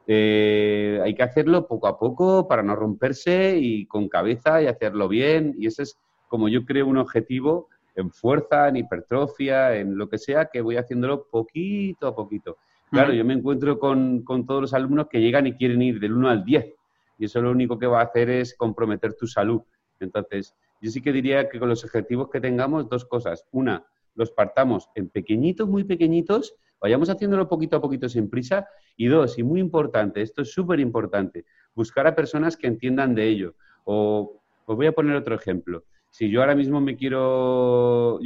eh, 0.07 0.99
hay 1.03 1.15
que 1.15 1.23
hacerlo 1.23 1.67
poco 1.67 1.87
a 1.87 1.97
poco 1.97 2.47
para 2.47 2.63
no 2.63 2.75
romperse 2.75 3.57
y 3.57 3.85
con 3.85 4.09
cabeza 4.09 4.61
y 4.61 4.67
hacerlo 4.67 5.07
bien. 5.07 5.55
Y 5.57 5.67
ese 5.67 5.83
es 5.83 5.97
como 6.27 6.49
yo 6.49 6.65
creo 6.65 6.87
un 6.87 6.97
objetivo 6.97 7.69
en 7.95 8.11
fuerza, 8.11 8.67
en 8.67 8.77
hipertrofia, 8.77 9.75
en 9.75 9.97
lo 9.97 10.09
que 10.09 10.17
sea, 10.17 10.45
que 10.45 10.61
voy 10.61 10.77
haciéndolo 10.77 11.27
poquito 11.29 12.07
a 12.07 12.15
poquito. 12.15 12.57
Claro, 12.91 13.13
yo 13.13 13.25
me 13.25 13.33
encuentro 13.33 13.79
con, 13.79 14.23
con 14.23 14.45
todos 14.45 14.61
los 14.61 14.73
alumnos 14.73 15.07
que 15.09 15.19
llegan 15.19 15.47
y 15.47 15.53
quieren 15.53 15.81
ir 15.81 15.99
del 15.99 16.13
1 16.13 16.29
al 16.29 16.45
10 16.45 16.75
y 17.17 17.25
eso 17.25 17.41
lo 17.41 17.51
único 17.51 17.79
que 17.79 17.87
va 17.87 18.01
a 18.01 18.05
hacer 18.05 18.29
es 18.29 18.55
comprometer 18.55 19.15
tu 19.15 19.27
salud. 19.27 19.61
Entonces, 19.99 20.55
yo 20.81 20.91
sí 20.91 21.01
que 21.01 21.11
diría 21.11 21.49
que 21.49 21.59
con 21.59 21.69
los 21.69 21.83
objetivos 21.83 22.29
que 22.29 22.41
tengamos, 22.41 22.89
dos 22.89 23.05
cosas. 23.05 23.45
Una, 23.51 23.85
los 24.15 24.31
partamos 24.31 24.89
en 24.95 25.09
pequeñitos, 25.09 25.67
muy 25.67 25.83
pequeñitos, 25.83 26.55
vayamos 26.83 27.09
haciéndolo 27.09 27.47
poquito 27.47 27.77
a 27.77 27.81
poquito 27.81 28.09
sin 28.09 28.29
prisa. 28.29 28.67
Y 28.97 29.07
dos, 29.07 29.39
y 29.39 29.43
muy 29.43 29.59
importante, 29.59 30.21
esto 30.21 30.41
es 30.43 30.51
súper 30.51 30.79
importante, 30.79 31.45
buscar 31.73 32.05
a 32.05 32.13
personas 32.13 32.57
que 32.57 32.67
entiendan 32.67 33.15
de 33.15 33.27
ello. 33.27 33.55
O 33.85 34.41
os 34.65 34.75
voy 34.75 34.87
a 34.87 34.91
poner 34.91 35.15
otro 35.15 35.33
ejemplo. 35.33 35.85
Si 36.09 36.29
yo 36.29 36.41
ahora 36.41 36.55
mismo 36.55 36.79
me 36.79 36.95
quiero... 36.95 38.19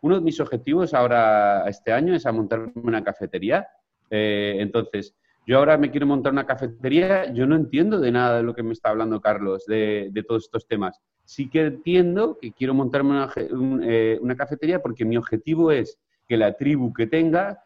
uno 0.00 0.14
de 0.14 0.20
mis 0.20 0.40
objetivos 0.40 0.94
ahora, 0.94 1.68
este 1.68 1.92
año, 1.92 2.14
es 2.14 2.24
a 2.24 2.32
montarme 2.32 2.72
una 2.76 3.04
cafetería. 3.04 3.66
Eh, 4.08 4.56
entonces, 4.60 5.14
yo 5.46 5.58
ahora 5.58 5.76
me 5.76 5.90
quiero 5.90 6.06
montar 6.06 6.32
una 6.32 6.46
cafetería, 6.46 7.32
yo 7.32 7.46
no 7.46 7.54
entiendo 7.54 8.00
de 8.00 8.10
nada 8.10 8.38
de 8.38 8.42
lo 8.42 8.54
que 8.54 8.62
me 8.62 8.72
está 8.72 8.90
hablando 8.90 9.20
Carlos, 9.20 9.64
de, 9.66 10.24
todos 10.26 10.44
estos 10.44 10.66
temas. 10.66 11.00
Sí 11.24 11.48
que 11.48 11.66
entiendo 11.66 12.38
que 12.40 12.52
quiero 12.52 12.74
montarme 12.74 13.26
eh, 13.84 14.18
una, 14.20 14.36
cafetería 14.36 14.80
porque 14.80 15.04
mi 15.04 15.16
objetivo 15.16 15.70
es 15.70 15.98
que 16.26 16.36
la 16.36 16.56
tribu 16.56 16.92
que 16.92 17.06
tenga 17.06 17.62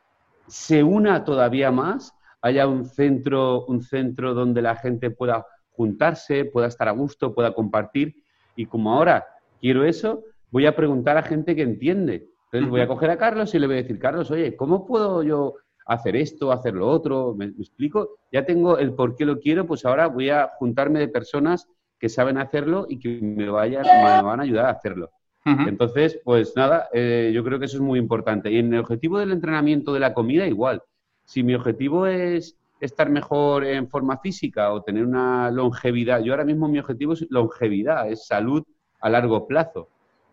se 0.50 0.82
una 0.82 1.24
todavía 1.24 1.70
más, 1.70 2.12
haya 2.42 2.66
un 2.66 2.84
centro, 2.84 3.64
un 3.66 3.82
centro 3.82 4.34
donde 4.34 4.62
la 4.62 4.76
gente 4.76 5.10
pueda 5.10 5.46
juntarse, 5.70 6.44
pueda 6.44 6.66
estar 6.66 6.88
a 6.88 6.92
gusto, 6.92 7.34
pueda 7.34 7.54
compartir. 7.54 8.16
Y 8.56 8.66
como 8.66 8.92
ahora 8.92 9.26
quiero 9.60 9.84
eso, 9.84 10.24
voy 10.50 10.66
a 10.66 10.74
preguntar 10.76 11.16
a 11.16 11.22
gente 11.22 11.54
que 11.54 11.62
entiende. 11.62 12.28
Entonces 12.46 12.68
voy 12.68 12.80
a 12.80 12.88
coger 12.88 13.10
a 13.10 13.16
Carlos 13.16 13.54
y 13.54 13.58
le 13.58 13.66
voy 13.66 13.76
a 13.76 13.82
decir, 13.82 13.98
Carlos, 13.98 14.30
oye, 14.30 14.56
¿cómo 14.56 14.84
puedo 14.84 15.22
yo 15.22 15.54
hacer 15.86 16.16
esto, 16.16 16.52
hacer 16.52 16.74
lo 16.74 16.88
otro, 16.88 17.34
¿me, 17.34 17.46
explico? 17.46 18.18
Ya 18.32 18.44
tengo 18.44 18.78
el 18.78 18.92
por 18.94 19.14
qué 19.16 19.24
lo 19.24 19.38
quiero, 19.38 19.66
pues 19.66 19.84
ahora 19.84 20.08
voy 20.08 20.30
a 20.30 20.50
juntarme 20.58 20.98
de 20.98 21.08
personas 21.08 21.68
que 21.98 22.08
saben 22.08 22.38
hacerlo 22.38 22.86
y 22.88 22.98
que 22.98 23.20
me, 23.22 23.48
vayan, 23.48 23.84
me 23.84 24.22
van 24.22 24.40
a 24.40 24.42
ayudar 24.42 24.66
a 24.66 24.70
hacerlo. 24.70 25.10
Entonces, 25.44 26.20
pues 26.22 26.52
nada, 26.54 26.88
eh, 26.92 27.32
yo 27.34 27.42
creo 27.42 27.58
que 27.58 27.64
eso 27.64 27.78
es 27.78 27.82
muy 27.82 27.98
importante. 27.98 28.50
Y 28.50 28.58
en 28.58 28.74
el 28.74 28.80
objetivo 28.80 29.18
del 29.18 29.32
entrenamiento 29.32 29.92
de 29.92 30.00
la 30.00 30.12
comida, 30.12 30.46
igual. 30.46 30.82
Si 31.24 31.42
mi 31.42 31.54
objetivo 31.54 32.06
es 32.06 32.58
estar 32.80 33.08
mejor 33.10 33.64
en 33.64 33.88
forma 33.88 34.18
física 34.18 34.72
o 34.72 34.82
tener 34.82 35.06
una 35.06 35.50
longevidad, 35.50 36.20
yo 36.22 36.32
ahora 36.32 36.44
mismo 36.44 36.68
mi 36.68 36.78
objetivo 36.78 37.14
es 37.14 37.26
longevidad, 37.30 38.10
es 38.10 38.26
salud 38.26 38.64
a 39.00 39.10
largo 39.10 39.46
plazo. 39.46 39.88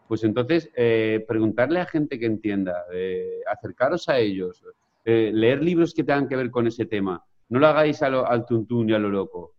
Pues 0.08 0.24
entonces, 0.24 0.70
eh, 0.76 1.26
preguntarle 1.28 1.82
a 1.82 1.86
gente 1.86 2.17
que 2.17 2.26
entienda, 2.26 2.86
eh, 2.93 3.41
acercaros 3.52 4.08
a 4.08 4.17
ellos, 4.17 4.63
eh, 5.04 5.32
leer 5.34 5.62
libros 5.62 5.93
que 5.93 6.04
tengan 6.04 6.28
que 6.28 6.38
ver 6.38 6.50
con 6.50 6.67
ese 6.67 6.86
tema. 6.86 7.24
No 7.50 7.60
lo 7.60 7.67
hagáis 7.67 8.02
al 8.02 8.46
tuntún 8.46 8.89
y 8.89 8.93
a 8.93 9.00
lo 9.00 9.10
loco. 9.10 9.54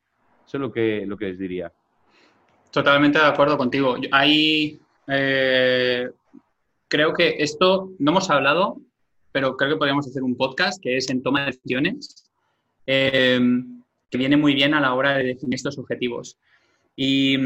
Eso 0.47 0.57
es 0.57 0.61
lo 0.61 0.73
que, 0.73 1.05
lo 1.07 1.17
que 1.17 1.27
les 1.27 1.39
diría. 1.39 1.73
Totalmente 2.71 3.19
de 3.19 3.27
acuerdo 3.27 3.59
contigo. 3.59 3.97
Hay, 4.11 4.81
eh, 5.09 6.11
creo 6.89 7.13
que 7.13 7.37
esto 7.39 7.93
no 7.99 8.11
hemos 8.11 8.31
hablado, 8.31 8.81
pero 9.33 9.57
creo 9.57 9.71
que 9.71 9.77
podríamos 9.77 10.07
hacer 10.07 10.23
un 10.23 10.37
podcast 10.37 10.83
que 10.83 10.97
es 10.97 11.09
en 11.11 11.23
toma 11.23 11.41
de 11.41 11.47
decisiones, 11.47 12.31
eh, 12.87 13.41
que 14.11 14.19
viene 14.19 14.37
muy 14.37 14.55
bien 14.55 14.75
a 14.75 14.81
la 14.81 14.95
hora 14.95 15.17
de 15.17 15.25
definir 15.25 15.55
estos 15.55 15.79
objetivos. 15.79 16.39
Y 16.97 17.37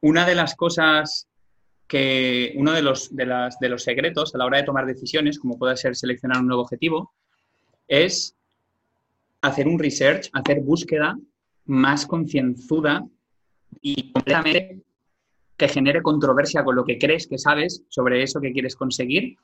una 0.00 0.26
de 0.26 0.34
las 0.34 0.54
cosas 0.54 1.28
que, 1.86 2.52
uno 2.56 2.72
de 2.72 2.82
los, 2.82 3.14
de, 3.14 3.26
las, 3.26 3.58
de 3.58 3.68
los 3.68 3.82
secretos 3.82 4.34
a 4.34 4.38
la 4.38 4.46
hora 4.46 4.58
de 4.58 4.64
tomar 4.64 4.86
decisiones, 4.86 5.38
como 5.38 5.58
puede 5.58 5.76
ser 5.76 5.94
seleccionar 5.94 6.40
un 6.40 6.48
nuevo 6.48 6.62
objetivo, 6.62 7.12
es 7.86 8.34
hacer 9.42 9.68
un 9.68 9.78
research, 9.78 10.28
hacer 10.32 10.60
búsqueda 10.60 11.16
más 11.66 12.06
concienzuda 12.06 13.06
y 13.80 14.12
completamente 14.12 14.80
que 15.56 15.68
genere 15.68 16.02
controversia 16.02 16.64
con 16.64 16.76
lo 16.76 16.84
que 16.84 16.98
crees 16.98 17.26
que 17.26 17.38
sabes 17.38 17.82
sobre 17.88 18.22
eso 18.22 18.40
que 18.40 18.52
quieres 18.52 18.76
conseguir. 18.76 19.36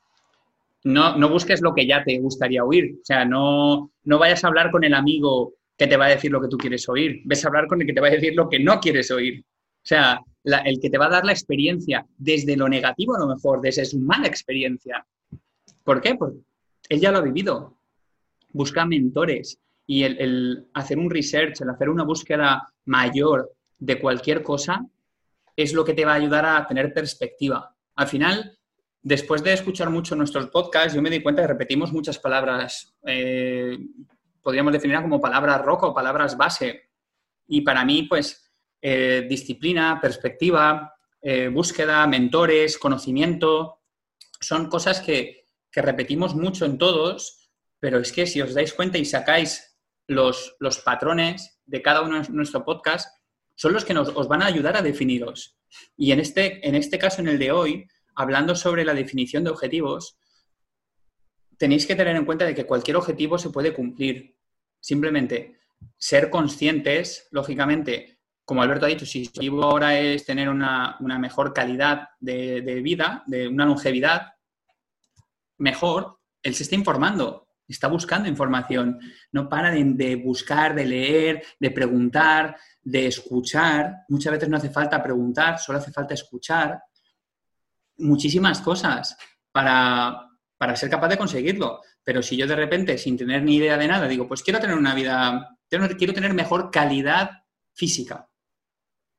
No, 0.83 1.17
no 1.17 1.29
busques 1.29 1.61
lo 1.61 1.73
que 1.73 1.87
ya 1.87 2.03
te 2.03 2.19
gustaría 2.19 2.63
oír. 2.63 2.97
O 3.01 3.05
sea, 3.05 3.25
no, 3.25 3.91
no 4.03 4.19
vayas 4.19 4.43
a 4.43 4.47
hablar 4.47 4.69
con 4.69 4.83
el 4.83 4.93
amigo 4.93 5.53
que 5.77 5.87
te 5.87 5.97
va 5.97 6.05
a 6.05 6.09
decir 6.09 6.31
lo 6.31 6.41
que 6.41 6.49
tú 6.49 6.57
quieres 6.57 6.87
oír. 6.89 7.21
Ves 7.25 7.43
a 7.43 7.47
hablar 7.47 7.67
con 7.67 7.81
el 7.81 7.87
que 7.87 7.93
te 7.93 8.01
va 8.01 8.07
a 8.07 8.11
decir 8.11 8.35
lo 8.35 8.49
que 8.49 8.59
no 8.59 8.79
quieres 8.79 9.09
oír. 9.11 9.41
O 9.41 9.85
sea, 9.85 10.19
el 10.43 10.79
que 10.79 10.89
te 10.89 10.97
va 10.97 11.05
a 11.07 11.09
dar 11.09 11.25
la 11.25 11.31
experiencia 11.31 12.05
desde 12.17 12.55
lo 12.55 12.69
negativo 12.69 13.15
a 13.15 13.19
lo 13.19 13.27
mejor, 13.27 13.61
desde 13.61 13.85
su 13.85 13.99
mala 13.99 14.27
experiencia. 14.27 15.05
¿Por 15.83 16.01
qué? 16.01 16.15
Porque 16.15 16.39
él 16.89 16.99
ya 16.99 17.11
lo 17.11 17.19
ha 17.19 17.21
vivido 17.21 17.77
busca 18.53 18.85
mentores. 18.85 19.59
Y 19.85 20.03
el, 20.03 20.67
hacer 20.73 20.97
un 20.97 21.09
research, 21.09 21.59
el 21.61 21.69
hacer 21.69 21.89
una 21.89 22.05
búsqueda 22.05 22.71
mayor 22.85 23.51
de 23.79 23.99
cualquier 23.99 24.41
cosa, 24.41 24.85
es 25.55 25.73
lo 25.73 25.83
que 25.83 25.93
te 25.93 26.05
va 26.05 26.13
a 26.13 26.15
ayudar 26.15 26.45
a 26.45 26.67
tener 26.67 26.93
perspectiva. 26.93 27.75
Al 27.95 28.07
final, 28.07 28.57
después 29.01 29.43
de 29.43 29.53
escuchar 29.53 29.89
mucho 29.89 30.15
nuestros 30.15 30.47
podcasts, 30.47 30.93
yo 30.93 31.01
me 31.01 31.09
di 31.09 31.21
cuenta 31.21 31.41
que 31.41 31.47
repetimos 31.47 31.91
muchas 31.91 32.17
palabras, 32.19 32.95
eh, 33.05 33.77
podríamos 34.41 34.73
definir 34.73 35.01
como 35.01 35.21
palabras 35.21 35.61
roca 35.61 35.87
o 35.87 35.93
palabras 35.93 36.37
base. 36.37 36.89
Y 37.47 37.61
para 37.61 37.85
mí, 37.85 38.03
pues, 38.03 38.51
eh, 38.81 39.25
disciplina, 39.29 39.99
perspectiva, 40.01 40.95
eh, 41.21 41.47
búsqueda, 41.47 42.05
mentores, 42.07 42.77
conocimiento, 42.77 43.81
son 44.39 44.67
cosas 44.69 44.99
que, 44.99 45.45
que, 45.71 45.81
repetimos 45.81 46.35
mucho 46.35 46.65
en 46.65 46.77
todos, 46.77 47.49
pero 47.79 47.99
es 47.99 48.11
que 48.11 48.27
si 48.27 48.41
os 48.41 48.53
dais 48.53 48.73
cuenta 48.73 48.97
y 48.97 49.05
sacáis 49.05 49.77
los, 50.07 50.57
los 50.59 50.79
patrones 50.79 51.61
de 51.65 51.81
cada 51.81 52.01
uno 52.01 52.21
de 52.21 52.29
nuestro 52.29 52.65
podcast, 52.65 53.22
son 53.63 53.71
los 53.71 53.85
que 53.85 53.93
nos, 53.93 54.09
os 54.09 54.27
van 54.27 54.41
a 54.41 54.47
ayudar 54.47 54.75
a 54.75 54.81
definiros. 54.81 55.55
Y 55.95 56.11
en 56.11 56.19
este, 56.19 56.67
en 56.67 56.75
este 56.75 56.99
caso, 56.99 57.21
en 57.21 57.29
el 57.29 57.39
de 57.39 57.53
hoy, 57.53 57.87
hablando 58.13 58.57
sobre 58.57 58.83
la 58.83 58.93
definición 58.93 59.45
de 59.45 59.51
objetivos, 59.51 60.17
tenéis 61.57 61.87
que 61.87 61.95
tener 61.95 62.13
en 62.17 62.25
cuenta 62.25 62.43
de 62.43 62.53
que 62.53 62.65
cualquier 62.65 62.97
objetivo 62.97 63.37
se 63.37 63.51
puede 63.51 63.73
cumplir. 63.73 64.35
Simplemente 64.81 65.61
ser 65.95 66.29
conscientes, 66.29 67.29
lógicamente, 67.31 68.19
como 68.43 68.61
Alberto 68.61 68.85
ha 68.85 68.89
dicho, 68.89 69.05
si 69.05 69.21
el 69.21 69.27
objetivo 69.29 69.63
ahora 69.63 69.97
es 69.97 70.25
tener 70.25 70.49
una, 70.49 70.97
mejor 70.99 71.53
calidad 71.53 72.09
de, 72.19 72.81
vida, 72.83 73.23
de 73.27 73.47
una 73.47 73.65
longevidad 73.65 74.33
mejor, 75.57 76.19
él 76.41 76.53
se 76.53 76.63
está 76.63 76.75
informando, 76.75 77.47
está 77.67 77.87
buscando 77.87 78.27
información, 78.27 78.99
no 79.31 79.47
para 79.47 79.71
de, 79.71 80.15
buscar, 80.15 80.75
de 80.75 80.85
leer, 80.85 81.43
de 81.59 81.71
preguntar, 81.71 82.57
de 82.81 83.07
escuchar. 83.07 84.03
Muchas 84.09 84.33
veces 84.33 84.49
no 84.49 84.57
hace 84.57 84.69
falta 84.69 85.01
preguntar, 85.01 85.59
solo 85.59 85.79
hace 85.79 85.91
falta 85.91 86.13
escuchar. 86.13 86.81
Muchísimas 87.97 88.61
cosas 88.61 89.15
para, 89.51 90.27
para 90.57 90.75
ser 90.75 90.89
capaz 90.89 91.09
de 91.09 91.17
conseguirlo. 91.17 91.81
Pero 92.03 92.21
si 92.21 92.35
yo 92.35 92.47
de 92.47 92.55
repente, 92.55 92.97
sin 92.97 93.17
tener 93.17 93.43
ni 93.43 93.55
idea 93.55 93.77
de 93.77 93.87
nada, 93.87 94.07
digo, 94.07 94.27
pues 94.27 94.43
quiero 94.43 94.59
tener 94.59 94.77
una 94.77 94.93
vida, 94.93 95.57
quiero 95.69 96.13
tener 96.13 96.33
mejor 96.33 96.69
calidad 96.69 97.31
física 97.73 98.29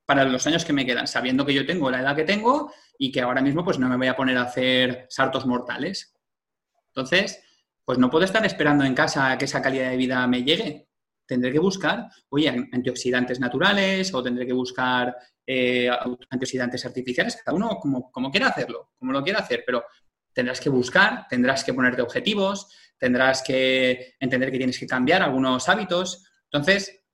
para 0.07 0.25
los 0.25 0.47
años 0.47 0.65
que 0.65 0.73
me 0.73 0.85
quedan, 0.85 1.07
sabiendo 1.07 1.47
que 1.47 1.55
yo 1.55 1.65
tengo 1.65 1.91
la 1.91 2.01
edad 2.01 2.17
que 2.17 2.25
tengo 2.25 2.73
y 2.99 3.11
que 3.11 3.23
ahora 3.23 3.41
mismo 3.41 3.65
pues 3.65 3.79
no 3.79 3.89
me 3.89 3.97
voy 3.97 4.09
a 4.09 4.17
poner 4.17 4.37
a 4.37 4.43
hacer 4.43 5.07
saltos 5.09 5.47
mortales. 5.47 6.15
Entonces, 6.89 7.43
pues 7.85 7.99
no 7.99 8.11
puedo 8.11 8.25
estar 8.25 8.45
esperando 8.47 8.85
en 8.85 8.95
casa 8.95 9.31
a 9.31 9.39
que 9.39 9.45
esa 9.45 9.61
calidad 9.61 9.91
de 9.91 9.97
vida 9.97 10.27
me 10.27 10.43
llegue. 10.43 10.89
Tendré 11.27 11.53
que 11.53 11.59
buscar, 11.59 12.09
oye, 12.31 12.49
antioxidantes 12.49 13.41
naturales 13.41 14.13
o 14.13 14.23
tendré 14.23 14.47
que 14.47 14.53
buscar 14.53 15.17
eh, 15.47 15.91
antioxidantes 16.31 16.85
artificiales, 16.85 17.41
cada 17.43 17.57
uno 17.57 17.79
como, 17.81 18.11
como 18.11 18.31
quiera 18.31 18.49
hacerlo, 18.49 18.93
como 18.97 19.13
lo 19.13 19.23
quiera 19.23 19.41
hacer, 19.41 19.63
pero 19.67 19.85
tendrás 20.33 20.61
que 20.61 20.69
buscar, 20.69 21.27
tendrás 21.29 21.65
que 21.65 21.73
ponerte 21.73 22.03
objetivos, 22.03 22.69
tendrás 22.99 23.43
que 23.43 24.15
entender 24.19 24.51
que 24.51 24.59
tienes 24.59 24.79
que 24.79 24.87
cambiar 24.87 25.23
algunos 25.23 25.69
hábitos. 25.69 26.25
Entonces, 26.51 27.05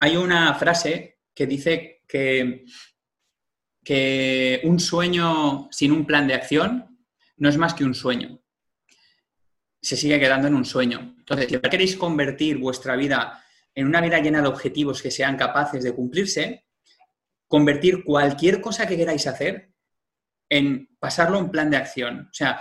hay 0.00 0.16
una 0.16 0.54
frase 0.54 1.20
que 1.34 1.46
dice 1.46 2.02
que, 2.08 2.64
que 3.84 4.60
un 4.64 4.80
sueño 4.80 5.68
sin 5.70 5.92
un 5.92 6.06
plan 6.06 6.26
de 6.26 6.34
acción 6.34 7.06
no 7.36 7.48
es 7.48 7.56
más 7.56 7.74
que 7.74 7.84
un 7.84 7.94
sueño. 7.94 8.39
Se 9.80 9.96
sigue 9.96 10.20
quedando 10.20 10.48
en 10.48 10.54
un 10.54 10.64
sueño. 10.64 11.14
Entonces, 11.18 11.48
si 11.48 11.58
queréis 11.58 11.96
convertir 11.96 12.58
vuestra 12.58 12.96
vida 12.96 13.42
en 13.74 13.86
una 13.86 14.00
vida 14.00 14.18
llena 14.20 14.42
de 14.42 14.48
objetivos 14.48 15.00
que 15.02 15.10
sean 15.10 15.36
capaces 15.36 15.82
de 15.82 15.94
cumplirse, 15.94 16.66
convertir 17.48 18.04
cualquier 18.04 18.60
cosa 18.60 18.86
que 18.86 18.96
queráis 18.96 19.26
hacer 19.26 19.72
en 20.48 20.88
pasarlo 20.98 21.38
un 21.38 21.50
plan 21.50 21.70
de 21.70 21.76
acción. 21.76 22.28
O 22.30 22.34
sea, 22.34 22.60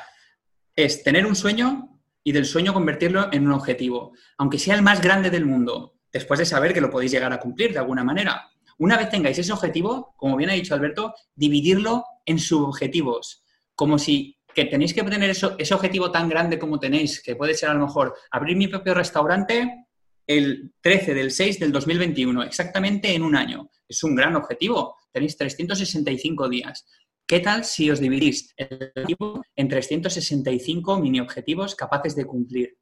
es 0.76 1.04
tener 1.04 1.26
un 1.26 1.36
sueño 1.36 2.00
y 2.24 2.32
del 2.32 2.46
sueño 2.46 2.74
convertirlo 2.74 3.30
en 3.32 3.46
un 3.46 3.54
objetivo, 3.54 4.14
aunque 4.38 4.60
sea 4.60 4.76
el 4.76 4.82
más 4.82 5.02
grande 5.02 5.30
del 5.30 5.46
mundo, 5.46 6.00
después 6.12 6.40
de 6.40 6.46
saber 6.46 6.74
que 6.74 6.82
lo 6.82 6.90
podéis 6.90 7.12
llegar 7.12 7.34
a 7.34 7.40
cumplir 7.40 7.74
de 7.74 7.80
alguna 7.80 8.04
manera. 8.04 8.50
Una 8.78 8.98
vez 8.98 9.10
tengáis 9.10 9.38
ese 9.38 9.52
objetivo, 9.52 10.14
como 10.16 10.38
bien 10.38 10.50
ha 10.50 10.54
dicho 10.54 10.74
Alberto, 10.74 11.14
dividirlo 11.36 12.06
en 12.26 12.40
subobjetivos, 12.40 13.44
como 13.76 14.00
si 14.00 14.39
que 14.54 14.66
tenéis 14.66 14.94
que 14.94 15.04
tener 15.04 15.30
ese 15.30 15.74
objetivo 15.74 16.12
tan 16.12 16.30
grande 16.30 16.60
como 16.60 16.80
tenéis, 16.80 17.22
que 17.22 17.36
puede 17.36 17.54
ser 17.54 17.70
a 17.70 17.74
lo 17.74 17.86
mejor 17.86 18.16
abrir 18.32 18.58
mi 18.58 18.68
propio 18.68 18.94
restaurante 18.94 19.88
el 20.28 20.74
13 20.82 21.14
del 21.14 21.32
6 21.32 21.60
del 21.60 21.72
2021, 21.72 22.44
exactamente 22.44 23.14
en 23.14 23.24
un 23.24 23.36
año. 23.36 23.70
Es 23.88 24.04
un 24.04 24.16
gran 24.16 24.36
objetivo. 24.36 24.96
Tenéis 25.12 25.36
365 25.38 26.48
días. 26.50 26.86
¿Qué 27.26 27.40
tal 27.40 27.64
si 27.64 27.90
os 27.90 28.00
dividís 28.00 28.54
el 28.58 28.92
objetivo 28.96 29.44
en 29.56 29.68
365 29.68 31.00
mini 31.00 31.20
objetivos 31.20 31.76
capaces 31.76 32.16
de 32.16 32.26
cumplir? 32.26 32.78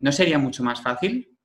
¿No 0.00 0.12
sería 0.12 0.38
mucho 0.38 0.64
más 0.64 0.82
fácil? 0.82 1.38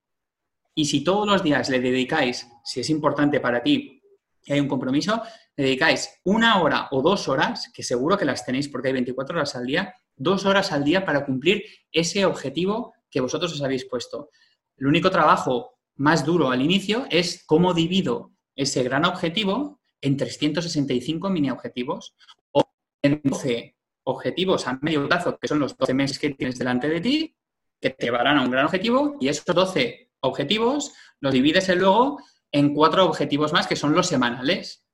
Y 0.74 0.86
si 0.86 1.04
todos 1.04 1.28
los 1.28 1.44
días 1.44 1.70
le 1.70 1.80
dedicáis, 1.80 2.48
si 2.64 2.80
es 2.80 2.90
importante 2.90 3.40
para 3.40 3.62
ti 3.62 4.02
hay 4.48 4.60
un 4.60 4.68
compromiso, 4.68 5.22
dedicáis 5.58 6.10
una 6.24 6.62
hora 6.62 6.88
o 6.92 7.02
dos 7.02 7.28
horas, 7.28 7.72
que 7.74 7.84
seguro 7.84 8.18
que 8.18 8.26
las 8.26 8.46
tenéis 8.46 8.70
porque 8.70 8.90
hay 8.90 8.94
24 8.94 9.38
horas 9.38 9.56
al 9.56 9.66
día, 9.66 9.94
dos 10.16 10.46
horas 10.46 10.72
al 10.72 10.84
día 10.84 11.04
para 11.04 11.26
cumplir 11.26 11.64
ese 11.92 12.26
objetivo 12.26 12.94
que 13.10 13.22
vosotros 13.22 13.54
os 13.54 13.62
habéis 13.62 13.86
puesto. 13.86 14.30
El 14.78 14.88
único 14.88 15.10
trabajo 15.10 15.80
más 15.96 16.24
duro 16.24 16.52
al 16.52 16.62
inicio 16.62 17.08
es 17.10 17.44
cómo 17.46 17.74
divido 17.74 18.32
ese 18.56 18.84
gran 18.84 19.06
objetivo 19.06 19.80
en 20.02 20.16
365 20.16 21.30
mini 21.30 21.50
objetivos 21.50 22.16
o 22.52 22.64
en 23.02 23.20
12 23.24 23.76
objetivos 24.04 24.68
a 24.68 24.80
medio 24.82 25.08
plazo, 25.08 25.38
que 25.38 25.48
son 25.48 25.60
los 25.60 25.76
12 25.76 25.94
meses 25.94 26.20
que 26.20 26.30
tienes 26.32 26.58
delante 26.58 26.88
de 26.88 27.02
ti, 27.02 27.36
que 27.82 27.90
te 27.90 28.06
llevarán 28.06 28.38
a 28.38 28.44
un 28.44 28.52
gran 28.52 28.66
objetivo 28.66 29.18
y 29.20 29.28
esos 29.28 29.46
12 29.46 30.12
objetivos, 30.22 30.94
los 31.20 31.34
divides 31.34 31.76
luego 31.76 32.20
en 32.52 32.74
cuatro 32.74 33.06
objetivos 33.06 33.54
más 33.54 33.68
que 33.68 33.76
son 33.76 33.94
los 33.94 34.08
semanales. 34.08 34.87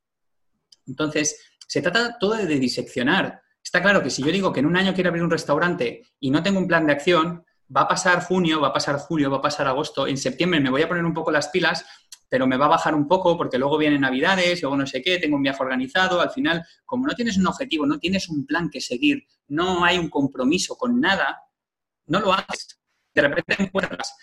Entonces, 0.88 1.40
se 1.68 1.82
trata 1.82 2.18
todo 2.20 2.36
de 2.36 2.60
diseccionar. 2.60 3.42
Está 3.64 3.82
claro 3.82 4.04
que 4.04 4.10
si 4.10 4.22
yo 4.22 4.32
digo 4.32 4.52
que 4.52 4.60
en 4.60 4.66
un 4.66 4.78
año 4.78 4.94
quiero 4.94 5.10
abrir 5.10 5.24
un 5.24 5.32
restaurante 5.32 6.04
y 6.20 6.30
no 6.32 6.44
tengo 6.44 6.60
un 6.60 6.68
plan 6.68 6.86
de 6.86 6.94
acción, 6.94 7.46
va 7.76 7.82
a 7.82 7.88
pasar 7.88 8.24
junio, 8.24 8.60
va 8.62 8.70
a 8.70 8.74
pasar 8.74 8.98
julio, 8.98 9.32
va 9.32 9.38
a 9.38 9.42
pasar 9.42 9.68
agosto, 9.68 10.06
en 10.08 10.18
septiembre 10.18 10.60
me 10.60 10.70
voy 10.70 10.82
a 10.82 10.88
poner 10.88 11.06
un 11.06 11.14
poco 11.14 11.32
las 11.32 11.48
pilas, 11.48 11.86
pero 12.30 12.48
me 12.48 12.58
va 12.58 12.66
a 12.66 12.70
bajar 12.70 12.94
un 12.96 13.08
poco 13.08 13.38
porque 13.38 13.58
luego 13.58 13.78
vienen 13.78 14.02
navidades, 14.02 14.62
luego 14.62 14.76
no 14.76 14.86
sé 14.86 15.02
qué, 15.02 15.20
tengo 15.20 15.38
un 15.38 15.44
viaje 15.44 15.64
organizado, 15.64 16.20
al 16.20 16.32
final, 16.32 16.66
como 16.86 17.08
no 17.08 17.14
tienes 17.14 17.38
un 17.38 17.48
objetivo, 17.48 17.86
no 17.86 18.00
tienes 18.00 18.28
un 18.30 18.46
plan 18.46 18.70
que 18.70 18.82
seguir, 18.82 19.26
no 19.48 19.84
hay 19.84 19.98
un 19.98 20.10
compromiso 20.10 20.76
con 20.76 21.00
nada, 21.00 21.42
no 22.08 22.20
lo 22.20 22.34
haces. 22.34 22.80
De 23.14 23.22
repente 23.22 23.56
encuentras 23.60 24.16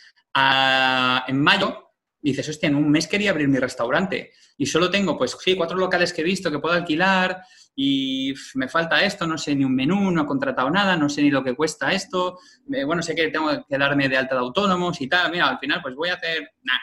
en 1.29 1.41
mayo 1.41 1.90
dices, 2.23 2.49
hostia, 2.49 2.69
en 2.69 2.75
un 2.75 2.91
mes 2.91 3.07
quería 3.07 3.31
abrir 3.31 3.49
mi 3.49 3.59
restaurante 3.59 4.33
y 4.57 4.67
solo 4.67 4.91
tengo, 4.91 5.17
pues 5.17 5.37
sí, 5.41 5.57
cuatro 5.57 5.77
locales 5.77 6.13
que 6.13 6.21
he 6.21 6.25
visto 6.25 6.51
que 6.51 6.59
puedo 6.59 6.75
alquilar 6.75 7.43
y 7.75 8.35
me 8.55 8.69
falta 8.69 9.03
esto, 9.03 9.27
no 9.27 9.39
sé 9.39 9.55
ni 9.55 9.65
un 9.65 9.75
menú, 9.75 10.11
no 10.11 10.23
he 10.23 10.27
contratado 10.27 10.71
nada, 10.71 10.97
no 10.97 11.09
sé 11.09 11.23
ni 11.23 11.31
lo 11.31 11.43
que 11.43 11.55
cuesta 11.55 11.93
esto, 11.93 12.39
bueno, 12.87 13.03
sé 13.03 13.15
que 13.15 13.29
tengo 13.29 13.49
que 13.67 13.79
darme 13.79 14.09
de 14.09 14.17
alta 14.17 14.35
de 14.35 14.41
autónomos 14.41 15.01
y 15.01 15.09
tal, 15.09 15.31
mira, 15.31 15.49
al 15.49 15.59
final 15.59 15.81
pues 15.83 15.95
voy 15.95 16.11
a 16.11 16.15
hacer 16.15 16.53
nada. 16.63 16.81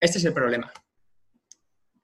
Este 0.00 0.18
es 0.18 0.24
el 0.24 0.32
problema. 0.32 0.72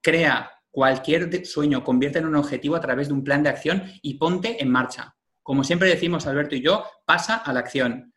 Crea 0.00 0.50
cualquier 0.70 1.46
sueño, 1.46 1.84
convierte 1.84 2.18
en 2.18 2.26
un 2.26 2.36
objetivo 2.36 2.76
a 2.76 2.80
través 2.80 3.08
de 3.08 3.14
un 3.14 3.24
plan 3.24 3.42
de 3.42 3.48
acción 3.48 3.84
y 4.02 4.14
ponte 4.14 4.62
en 4.62 4.70
marcha. 4.70 5.16
Como 5.42 5.62
siempre 5.62 5.88
decimos 5.88 6.26
Alberto 6.26 6.56
y 6.56 6.62
yo, 6.62 6.84
pasa 7.04 7.36
a 7.36 7.52
la 7.52 7.60
acción. 7.60 8.13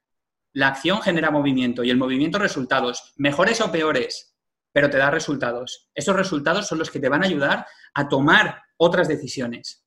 La 0.58 0.70
acción 0.70 1.04
genera 1.04 1.30
movimiento 1.30 1.84
y 1.84 1.92
el 1.92 1.98
movimiento 1.98 2.40
resultados, 2.40 3.14
mejores 3.16 3.62
o 3.62 3.72
peores, 3.72 4.36
pero 4.72 4.90
te 4.90 4.98
da 4.98 5.12
resultados. 5.12 5.92
Esos 5.94 6.16
resultados 6.16 6.66
son 6.66 6.80
los 6.80 6.90
que 6.90 7.00
te 7.00 7.10
van 7.10 7.22
a 7.22 7.28
ayudar 7.28 7.68
a 7.94 8.10
tomar 8.10 8.64
otras 8.76 9.08
decisiones. 9.08 9.86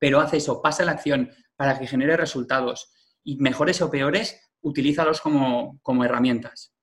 Pero 0.00 0.18
haz 0.18 0.34
eso, 0.34 0.60
pasa 0.60 0.84
la 0.84 0.90
acción 0.90 1.30
para 1.54 1.78
que 1.78 1.86
genere 1.86 2.16
resultados 2.16 2.92
y 3.22 3.36
mejores 3.36 3.80
o 3.80 3.88
peores, 3.88 4.50
utilízalos 4.60 5.20
como, 5.20 5.78
como 5.82 6.04
herramientas. 6.04 6.74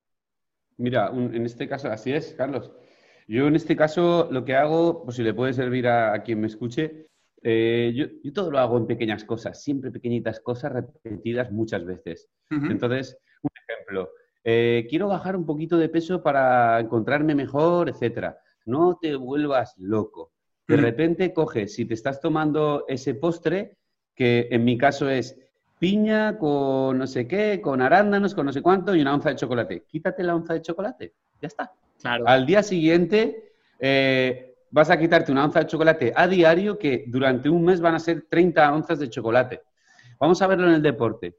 Mira, 0.77 1.11
en 1.13 1.45
este 1.45 1.67
caso, 1.67 1.89
así 1.89 2.13
es, 2.13 2.33
Carlos. 2.37 2.71
Yo 3.27 3.47
en 3.47 3.57
este 3.57 3.75
caso 3.75 4.29
lo 4.31 4.45
que 4.45 4.55
hago, 4.55 5.03
pues 5.03 5.17
si 5.17 5.23
le 5.23 5.33
puede 5.33 5.51
servir 5.51 5.89
a 5.89 6.23
quien 6.23 6.39
me 6.39 6.47
escuche, 6.47 7.09
eh, 7.43 7.91
yo, 7.93 8.33
todo 8.33 8.49
lo 8.49 8.59
hago 8.59 8.77
en 8.77 8.87
pequeñas 8.87 9.25
cosas, 9.25 9.61
siempre 9.61 9.91
pequeñitas 9.91 10.39
cosas 10.39 10.71
repetidas 10.71 11.51
muchas 11.51 11.85
veces. 11.85 12.29
Entonces, 12.49 13.17
un 13.41 13.51
ejemplo, 13.67 14.09
eh, 14.43 14.87
quiero 14.89 15.07
bajar 15.07 15.35
un 15.35 15.45
poquito 15.45 15.77
de 15.77 15.89
peso 15.89 16.23
para 16.23 16.79
encontrarme 16.79 17.35
mejor, 17.35 17.89
etcétera. 17.89 18.37
No 18.65 18.97
te 19.01 19.15
vuelvas 19.15 19.75
loco. 19.77 20.31
De 20.67 20.77
repente 20.77 21.33
coges, 21.33 21.73
si 21.75 21.85
te 21.85 21.93
estás 21.93 22.21
tomando 22.21 22.85
ese 22.87 23.15
postre, 23.15 23.77
que 24.15 24.47
en 24.49 24.63
mi 24.63 24.77
caso 24.77 25.09
es 25.09 25.37
piña 25.77 26.37
con 26.37 26.97
no 26.97 27.05
sé 27.05 27.27
qué, 27.27 27.59
con 27.61 27.81
arándanos, 27.81 28.33
con 28.33 28.45
no 28.45 28.53
sé 28.53 28.61
cuánto 28.61 28.95
y 28.95 29.01
una 29.01 29.13
onza 29.13 29.29
de 29.29 29.35
chocolate. 29.35 29.83
Quítate 29.85 30.23
la 30.23 30.35
onza 30.35 30.53
de 30.53 30.61
chocolate, 30.61 31.13
ya 31.41 31.47
está. 31.47 31.73
Claro. 31.99 32.25
Al 32.25 32.45
día 32.45 32.63
siguiente 32.63 33.55
eh, 33.79 34.52
vas 34.73 34.89
a 34.89 34.97
quitarte 34.97 35.31
una 35.31 35.45
onza 35.45 35.59
de 35.59 35.67
chocolate 35.67 36.11
a 36.15 36.27
diario 36.27 36.79
que 36.79 37.05
durante 37.07 37.47
un 37.47 37.63
mes 37.63 37.79
van 37.79 37.93
a 37.93 37.99
ser 37.99 38.25
30 38.27 38.73
onzas 38.73 38.97
de 38.97 39.07
chocolate. 39.07 39.61
Vamos 40.19 40.41
a 40.41 40.47
verlo 40.47 40.67
en 40.67 40.73
el 40.73 40.81
deporte. 40.81 41.37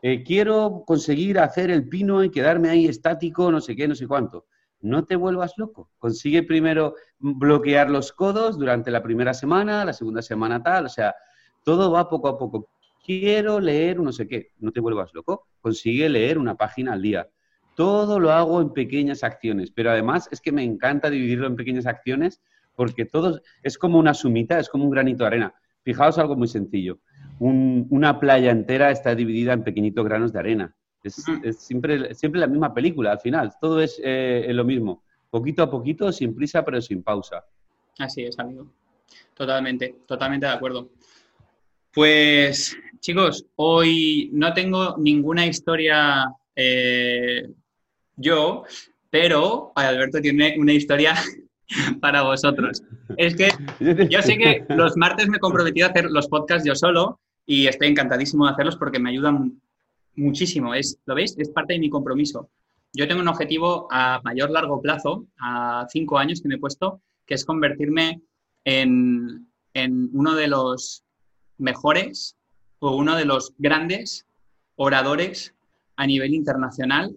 Eh, 0.00 0.24
quiero 0.24 0.82
conseguir 0.86 1.38
hacer 1.38 1.70
el 1.70 1.86
pino 1.86 2.24
y 2.24 2.30
quedarme 2.30 2.70
ahí 2.70 2.86
estático, 2.86 3.52
no 3.52 3.60
sé 3.60 3.76
qué, 3.76 3.86
no 3.86 3.94
sé 3.94 4.06
cuánto. 4.06 4.46
No 4.80 5.04
te 5.04 5.14
vuelvas 5.14 5.58
loco. 5.58 5.90
Consigue 5.98 6.42
primero 6.42 6.94
bloquear 7.18 7.90
los 7.90 8.14
codos 8.14 8.58
durante 8.58 8.90
la 8.90 9.02
primera 9.02 9.34
semana, 9.34 9.84
la 9.84 9.92
segunda 9.92 10.22
semana 10.22 10.62
tal, 10.62 10.86
o 10.86 10.88
sea, 10.88 11.14
todo 11.62 11.92
va 11.92 12.08
poco 12.08 12.28
a 12.28 12.38
poco. 12.38 12.70
Quiero 13.04 13.60
leer 13.60 14.00
no 14.00 14.10
sé 14.10 14.26
qué, 14.26 14.52
no 14.58 14.72
te 14.72 14.80
vuelvas 14.80 15.12
loco. 15.12 15.48
Consigue 15.60 16.08
leer 16.08 16.38
una 16.38 16.54
página 16.54 16.94
al 16.94 17.02
día. 17.02 17.28
Todo 17.74 18.18
lo 18.18 18.32
hago 18.32 18.62
en 18.62 18.72
pequeñas 18.72 19.22
acciones, 19.22 19.70
pero 19.70 19.90
además 19.90 20.30
es 20.32 20.40
que 20.40 20.50
me 20.50 20.62
encanta 20.62 21.10
dividirlo 21.10 21.46
en 21.46 21.56
pequeñas 21.56 21.84
acciones 21.84 22.40
porque 22.80 23.04
todo 23.04 23.42
es 23.62 23.76
como 23.76 23.98
una 23.98 24.14
sumita, 24.14 24.58
es 24.58 24.70
como 24.70 24.84
un 24.84 24.90
granito 24.90 25.24
de 25.24 25.26
arena. 25.26 25.54
Fijaos 25.82 26.16
algo 26.16 26.34
muy 26.34 26.48
sencillo. 26.48 26.98
una 27.38 28.18
playa 28.18 28.50
entera 28.50 28.90
está 28.90 29.14
dividida 29.14 29.52
en 29.52 29.64
pequeñitos 29.64 30.02
granos 30.02 30.32
de 30.32 30.38
arena. 30.38 30.74
Es, 31.02 31.22
siempre, 31.58 32.14
siempre 32.14 32.40
la 32.40 32.46
misma 32.46 32.72
película 32.72 33.12
al 33.12 33.20
final. 33.20 33.52
Todo 33.60 33.82
es 33.82 34.00
eh, 34.02 34.46
lo 34.54 34.64
mismo. 34.64 35.04
Poquito 35.28 35.62
a 35.62 35.70
poquito, 35.70 36.10
sin 36.10 36.34
prisa, 36.34 36.64
pero 36.64 36.80
sin 36.80 37.02
pausa. 37.02 37.44
Así 37.98 38.22
es, 38.22 38.38
amigo. 38.38 38.72
Totalmente, 39.34 39.96
totalmente 40.06 40.46
de 40.46 40.52
acuerdo. 40.52 40.88
Pues, 41.92 42.74
chicos, 42.98 43.44
hoy 43.56 44.30
no 44.32 44.54
tengo 44.54 44.96
ninguna 44.96 45.44
historia 45.44 46.24
eh, 46.56 47.46
yo, 48.16 48.64
pero 49.10 49.70
Alberto 49.74 50.18
tiene 50.22 50.54
una 50.58 50.72
historia 50.72 51.14
para 52.00 52.22
vosotros. 52.22 52.82
Es 53.16 53.34
que 53.36 53.50
yo 54.08 54.22
sé 54.22 54.36
que 54.36 54.64
los 54.70 54.96
martes 54.96 55.28
me 55.28 55.36
he 55.36 55.40
comprometido 55.40 55.86
a 55.86 55.90
hacer 55.90 56.10
los 56.10 56.28
podcasts 56.28 56.66
yo 56.66 56.74
solo 56.74 57.20
y 57.46 57.66
estoy 57.66 57.88
encantadísimo 57.88 58.46
de 58.46 58.52
hacerlos 58.52 58.76
porque 58.76 58.98
me 58.98 59.10
ayudan 59.10 59.60
muchísimo. 60.16 60.74
Es, 60.74 60.98
¿Lo 61.06 61.14
veis? 61.14 61.36
Es 61.38 61.50
parte 61.50 61.74
de 61.74 61.78
mi 61.78 61.90
compromiso. 61.90 62.50
Yo 62.92 63.06
tengo 63.06 63.20
un 63.20 63.28
objetivo 63.28 63.86
a 63.90 64.20
mayor 64.24 64.50
largo 64.50 64.80
plazo, 64.82 65.26
a 65.40 65.86
cinco 65.90 66.18
años 66.18 66.40
que 66.40 66.48
me 66.48 66.56
he 66.56 66.58
puesto, 66.58 67.00
que 67.24 67.34
es 67.34 67.44
convertirme 67.44 68.20
en, 68.64 69.48
en 69.74 70.10
uno 70.12 70.34
de 70.34 70.48
los 70.48 71.04
mejores 71.58 72.36
o 72.80 72.96
uno 72.96 73.16
de 73.16 73.24
los 73.24 73.54
grandes 73.58 74.26
oradores 74.74 75.54
a 75.96 76.06
nivel 76.06 76.34
internacional 76.34 77.14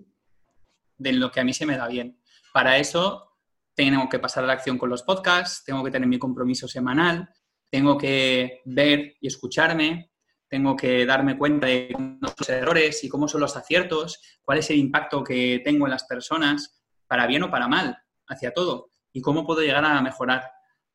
de 0.98 1.14
lo 1.14 1.32
que 1.32 1.40
a 1.40 1.44
mí 1.44 1.54
se 1.54 1.66
me 1.66 1.78
da 1.78 1.88
bien. 1.88 2.18
Para 2.54 2.78
eso 2.78 3.33
tengo 3.76 4.08
que 4.10 4.20
pasar 4.20 4.44
a 4.44 4.48
la 4.48 4.54
acción 4.54 4.78
con 4.78 4.90
los 4.90 5.04
podcasts, 5.04 5.64
tengo 5.66 5.84
que 5.84 5.92
tener 5.92 6.08
mi 6.08 6.20
compromiso 6.20 6.68
semanal, 6.68 7.30
tengo 7.70 7.98
que 7.98 8.62
ver 8.66 9.16
y 9.20 9.28
escucharme, 9.28 10.12
tengo 10.48 10.76
que 10.76 11.06
darme 11.06 11.38
cuenta 11.38 11.66
de 11.66 11.96
los 12.22 12.50
errores 12.50 13.04
y 13.04 13.10
cómo 13.10 13.28
son 13.28 13.42
los 13.42 13.58
aciertos, 13.58 14.22
cuál 14.44 14.60
es 14.60 14.70
el 14.70 14.78
impacto 14.78 15.24
que 15.24 15.62
tengo 15.64 15.88
en 15.88 15.92
las 15.92 16.04
personas, 16.04 16.84
para 17.08 17.26
bien 17.26 17.44
o 17.44 17.50
para 17.50 17.68
mal, 17.68 17.98
hacia 18.28 18.54
todo, 18.54 18.92
y 19.12 19.22
cómo 19.22 19.46
puedo 19.46 19.62
llegar 19.62 19.84
a 19.84 20.02
mejorar. 20.02 20.44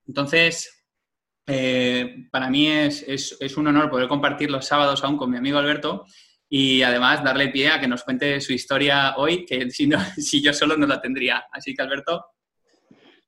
Entonces, 0.06 0.78
eh, 1.50 2.28
para 2.30 2.50
mí 2.50 2.68
es, 2.68 3.36
un 3.56 3.66
honor 3.66 3.90
poder 3.90 4.06
compartir 4.06 4.50
los 4.50 4.66
sábados 4.66 5.02
aún 5.02 5.16
con 5.16 5.30
mi 5.30 5.38
amigo 5.38 5.58
Alberto 5.58 6.04
y 6.48 6.82
además 6.82 7.24
darle 7.24 7.48
pie 7.48 7.70
a 7.70 7.80
que 7.80 7.88
nos 7.88 8.04
cuente 8.04 8.40
su 8.40 8.52
historia 8.52 9.16
hoy, 9.16 9.44
que 9.44 9.68
si 9.70 9.88
yo 10.42 10.52
solo 10.52 10.76
no 10.76 10.86
la 10.86 11.00
tendría. 11.00 11.46
Así 11.50 11.74
que, 11.74 11.82
Alberto. 11.82 12.24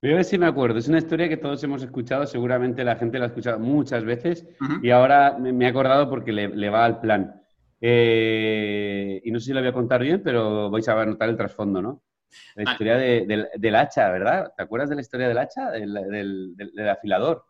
Voy 0.03 0.13
a 0.13 0.17
ver 0.17 0.25
si 0.25 0.39
me 0.39 0.47
acuerdo. 0.47 0.79
Es 0.79 0.89
una 0.89 0.99
historia 0.99 1.29
que 1.29 1.37
todos 1.37 1.63
hemos 1.63 1.83
escuchado, 1.83 2.27
seguramente 2.27 2.85
la 2.85 2.97
gente 2.97 3.19
la 3.19 3.27
ha 3.27 3.29
escuchado 3.29 3.59
muchas 3.59 4.03
veces 4.03 4.47
y 4.83 4.91
ahora 4.91 5.37
me 5.39 5.65
he 5.65 5.69
acordado 5.69 6.09
porque 6.09 6.33
le, 6.33 6.71
va 6.71 6.87
al 6.87 7.01
plan. 7.01 7.43
Eh, 7.83 9.21
y 9.23 9.31
no 9.31 9.39
sé 9.39 9.47
si 9.47 9.53
lo 9.53 9.61
voy 9.61 9.69
a 9.69 9.75
contar 9.75 10.03
bien, 10.03 10.23
pero 10.23 10.71
vais 10.71 10.89
a 10.89 11.05
notar 11.05 11.29
el 11.29 11.37
trasfondo, 11.37 11.83
¿no? 11.83 12.03
La 12.55 12.63
historia 12.63 12.97
del 12.97 13.75
hacha, 13.75 14.11
¿verdad? 14.11 14.53
¿Te 14.57 14.63
acuerdas 14.63 14.89
de 14.89 14.95
la 14.95 15.01
historia 15.03 15.29
del 15.29 15.39
hacha? 15.39 15.71
Del, 15.71 16.89
afilador. 16.89 17.45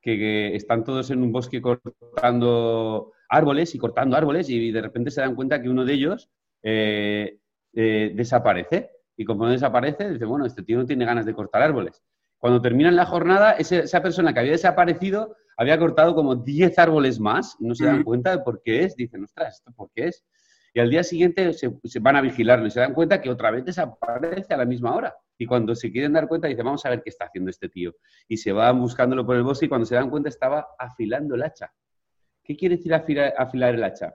Que, 0.00 0.54
están 0.54 0.84
todos 0.84 1.10
en 1.10 1.22
un 1.22 1.32
bosque 1.32 1.60
cortando 1.60 3.12
árboles 3.28 3.74
y 3.74 3.78
cortando 3.78 4.16
árboles 4.16 4.48
y 4.48 4.70
de 4.70 4.82
repente 4.82 5.10
se 5.10 5.20
dan 5.20 5.34
cuenta 5.34 5.60
que 5.60 5.68
uno 5.68 5.84
de 5.84 5.92
ellos 5.94 6.30
eh, 6.62 7.40
eh, 7.74 8.12
desaparece 8.14 8.92
y 9.18 9.24
como 9.24 9.44
no 9.44 9.50
desaparece, 9.50 10.12
dice, 10.12 10.24
bueno, 10.24 10.46
este 10.46 10.62
tío 10.62 10.78
no 10.78 10.86
tiene 10.86 11.04
ganas 11.04 11.26
de 11.26 11.34
cortar 11.34 11.60
árboles. 11.60 12.02
Cuando 12.38 12.62
terminan 12.62 12.94
la 12.94 13.04
jornada, 13.04 13.52
esa 13.52 14.00
persona 14.00 14.32
que 14.32 14.38
había 14.38 14.52
desaparecido 14.52 15.34
había 15.56 15.76
cortado 15.76 16.14
como 16.14 16.36
10 16.36 16.78
árboles 16.78 17.18
más, 17.18 17.56
no 17.58 17.74
se 17.74 17.84
dan 17.84 18.04
cuenta 18.04 18.30
de 18.30 18.44
por 18.44 18.62
qué 18.62 18.84
es, 18.84 18.94
dicen, 18.94 19.24
ostras, 19.24 19.56
¿esto 19.56 19.72
por 19.72 19.90
qué 19.92 20.06
es? 20.06 20.24
Y 20.72 20.78
al 20.78 20.88
día 20.88 21.02
siguiente 21.02 21.52
se, 21.52 21.98
van 21.98 22.14
a 22.14 22.20
vigilarlo 22.20 22.68
y 22.68 22.70
se 22.70 22.78
dan 22.78 22.94
cuenta 22.94 23.20
que 23.20 23.28
otra 23.28 23.50
vez 23.50 23.64
desaparece 23.64 24.54
a 24.54 24.56
la 24.56 24.64
misma 24.64 24.94
hora. 24.94 25.16
Y 25.36 25.46
cuando 25.46 25.74
se 25.74 25.90
quieren 25.90 26.12
dar 26.12 26.28
cuenta, 26.28 26.46
dicen, 26.46 26.64
vamos 26.64 26.86
a 26.86 26.90
ver 26.90 27.02
qué 27.02 27.10
está 27.10 27.24
haciendo 27.24 27.50
este 27.50 27.68
tío. 27.68 27.96
Y 28.28 28.36
se 28.36 28.52
van 28.52 28.80
buscándolo 28.80 29.26
por 29.26 29.34
el 29.34 29.42
bosque 29.42 29.66
y 29.66 29.68
cuando 29.68 29.84
se 29.84 29.96
dan 29.96 30.10
cuenta 30.10 30.28
estaba 30.28 30.68
afilando 30.78 31.34
el 31.34 31.42
hacha. 31.42 31.72
¿Qué 32.44 32.56
quiere 32.56 32.76
decir 32.76 32.94
afilar, 32.94 33.34
afilar 33.36 33.74
el 33.74 33.82
hacha? 33.82 34.14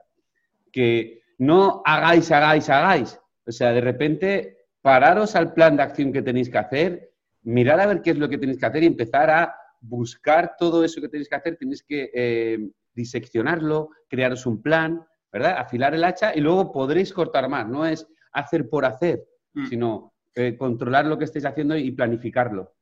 Que 0.72 1.20
no 1.36 1.82
hagáis, 1.84 2.32
hagáis, 2.32 2.70
hagáis. 2.70 3.20
O 3.46 3.52
sea, 3.52 3.72
de 3.72 3.82
repente 3.82 4.63
pararos 4.84 5.34
al 5.34 5.54
plan 5.54 5.78
de 5.78 5.82
acción 5.82 6.12
que 6.12 6.20
tenéis 6.20 6.50
que 6.50 6.58
hacer, 6.58 7.10
mirar 7.42 7.80
a 7.80 7.86
ver 7.86 8.02
qué 8.02 8.10
es 8.10 8.18
lo 8.18 8.28
que 8.28 8.36
tenéis 8.36 8.58
que 8.58 8.66
hacer 8.66 8.82
y 8.82 8.86
empezar 8.86 9.30
a 9.30 9.56
buscar 9.80 10.56
todo 10.58 10.84
eso 10.84 11.00
que 11.00 11.08
tenéis 11.08 11.26
que 11.26 11.36
hacer, 11.36 11.56
tenéis 11.56 11.82
que 11.82 12.10
eh, 12.12 12.58
diseccionarlo, 12.92 13.88
crearos 14.10 14.44
un 14.44 14.60
plan, 14.60 15.02
¿verdad? 15.32 15.56
Afilar 15.56 15.94
el 15.94 16.04
hacha 16.04 16.34
y 16.34 16.40
luego 16.40 16.70
podréis 16.70 17.14
cortar 17.14 17.48
más. 17.48 17.66
No 17.66 17.86
es 17.86 18.06
hacer 18.32 18.68
por 18.68 18.84
hacer, 18.84 19.24
mm. 19.54 19.66
sino 19.68 20.12
eh, 20.34 20.54
controlar 20.58 21.06
lo 21.06 21.16
que 21.16 21.24
estáis 21.24 21.46
haciendo 21.46 21.74
y 21.78 21.90
planificarlo. 21.92 22.74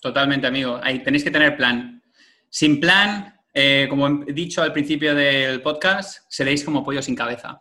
Totalmente, 0.00 0.46
amigo. 0.46 0.78
Ahí 0.80 1.02
tenéis 1.02 1.24
que 1.24 1.32
tener 1.32 1.56
plan. 1.56 2.00
Sin 2.48 2.78
plan, 2.78 3.34
eh, 3.52 3.88
como 3.90 4.22
he 4.24 4.32
dicho 4.32 4.62
al 4.62 4.72
principio 4.72 5.16
del 5.16 5.62
podcast, 5.62 6.26
seréis 6.28 6.62
como 6.62 6.84
pollo 6.84 7.02
sin 7.02 7.16
cabeza 7.16 7.60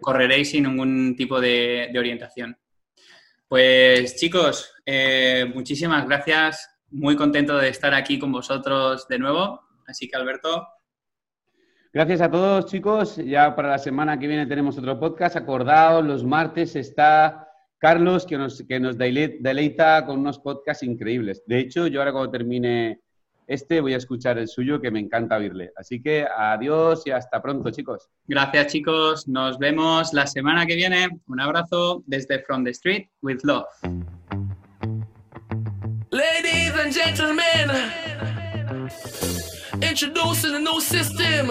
correréis 0.00 0.50
sin 0.50 0.64
ningún 0.64 1.14
tipo 1.16 1.40
de, 1.40 1.92
orientación. 1.96 2.56
Pues 3.48 4.16
chicos, 4.16 4.72
eh, 4.84 5.50
muchísimas 5.54 6.06
gracias. 6.06 6.68
Muy 6.90 7.16
contento 7.16 7.56
de 7.58 7.68
estar 7.68 7.94
aquí 7.94 8.18
con 8.18 8.32
vosotros 8.32 9.06
de 9.08 9.18
nuevo. 9.18 9.60
Así 9.86 10.08
que 10.08 10.16
Alberto. 10.16 10.66
Gracias 11.92 12.20
a 12.20 12.30
todos 12.30 12.66
chicos. 12.66 13.16
Ya 13.16 13.54
para 13.54 13.70
la 13.70 13.78
semana 13.78 14.18
que 14.18 14.26
viene 14.26 14.46
tenemos 14.46 14.76
otro 14.78 14.98
podcast. 14.98 15.36
Acordaos, 15.36 16.04
los 16.04 16.24
martes 16.24 16.76
está 16.76 17.48
Carlos 17.78 18.26
que 18.26 18.36
nos, 18.36 18.62
que 18.66 18.80
nos 18.80 18.96
deleita 18.98 20.04
con 20.06 20.18
unos 20.18 20.38
podcasts 20.38 20.82
increíbles. 20.82 21.42
De 21.46 21.58
hecho, 21.60 21.86
yo 21.86 22.00
ahora 22.00 22.12
cuando 22.12 22.30
termine 22.30 23.02
este 23.46 23.80
voy 23.80 23.94
a 23.94 23.98
escuchar 23.98 24.38
el 24.38 24.48
suyo 24.48 24.80
que 24.80 24.90
me 24.90 24.98
encanta 24.98 25.36
oírle. 25.36 25.70
Así 25.76 26.02
que 26.02 26.26
adiós 26.36 27.06
y 27.06 27.10
hasta 27.10 27.40
pronto, 27.40 27.70
chicos. 27.70 28.08
Gracias, 28.26 28.72
chicos. 28.72 29.28
Nos 29.28 29.58
vemos 29.58 30.12
la 30.12 30.26
semana 30.26 30.66
que 30.66 30.74
viene. 30.74 31.08
Un 31.28 31.40
abrazo 31.40 32.02
desde 32.06 32.42
From 32.44 32.64
the 32.64 32.70
Street 32.70 33.08
with 33.22 33.38
Love. 33.44 33.66
Ladies 36.10 36.72
and 36.74 36.92
gentlemen, 36.92 37.70
introducing 39.82 40.54
a 40.54 40.58
new 40.58 40.80
system. 40.80 41.50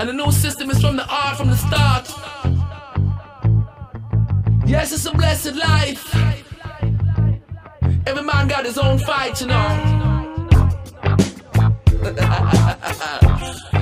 And 0.00 0.08
the 0.08 0.12
new 0.12 0.30
system 0.30 0.70
is 0.70 0.80
from 0.80 0.96
the 0.96 1.06
art 1.08 1.36
from 1.36 1.50
the 1.50 1.56
start. 1.56 2.08
Yes, 4.64 4.92
it's 4.92 5.06
a 5.06 5.12
blessed 5.12 5.56
life. 5.56 6.37
Every 8.08 8.22
man 8.22 8.48
got 8.48 8.64
his 8.64 8.78
own 8.78 8.98
fight, 9.00 9.38
you 9.42 9.48
know. 9.48 10.08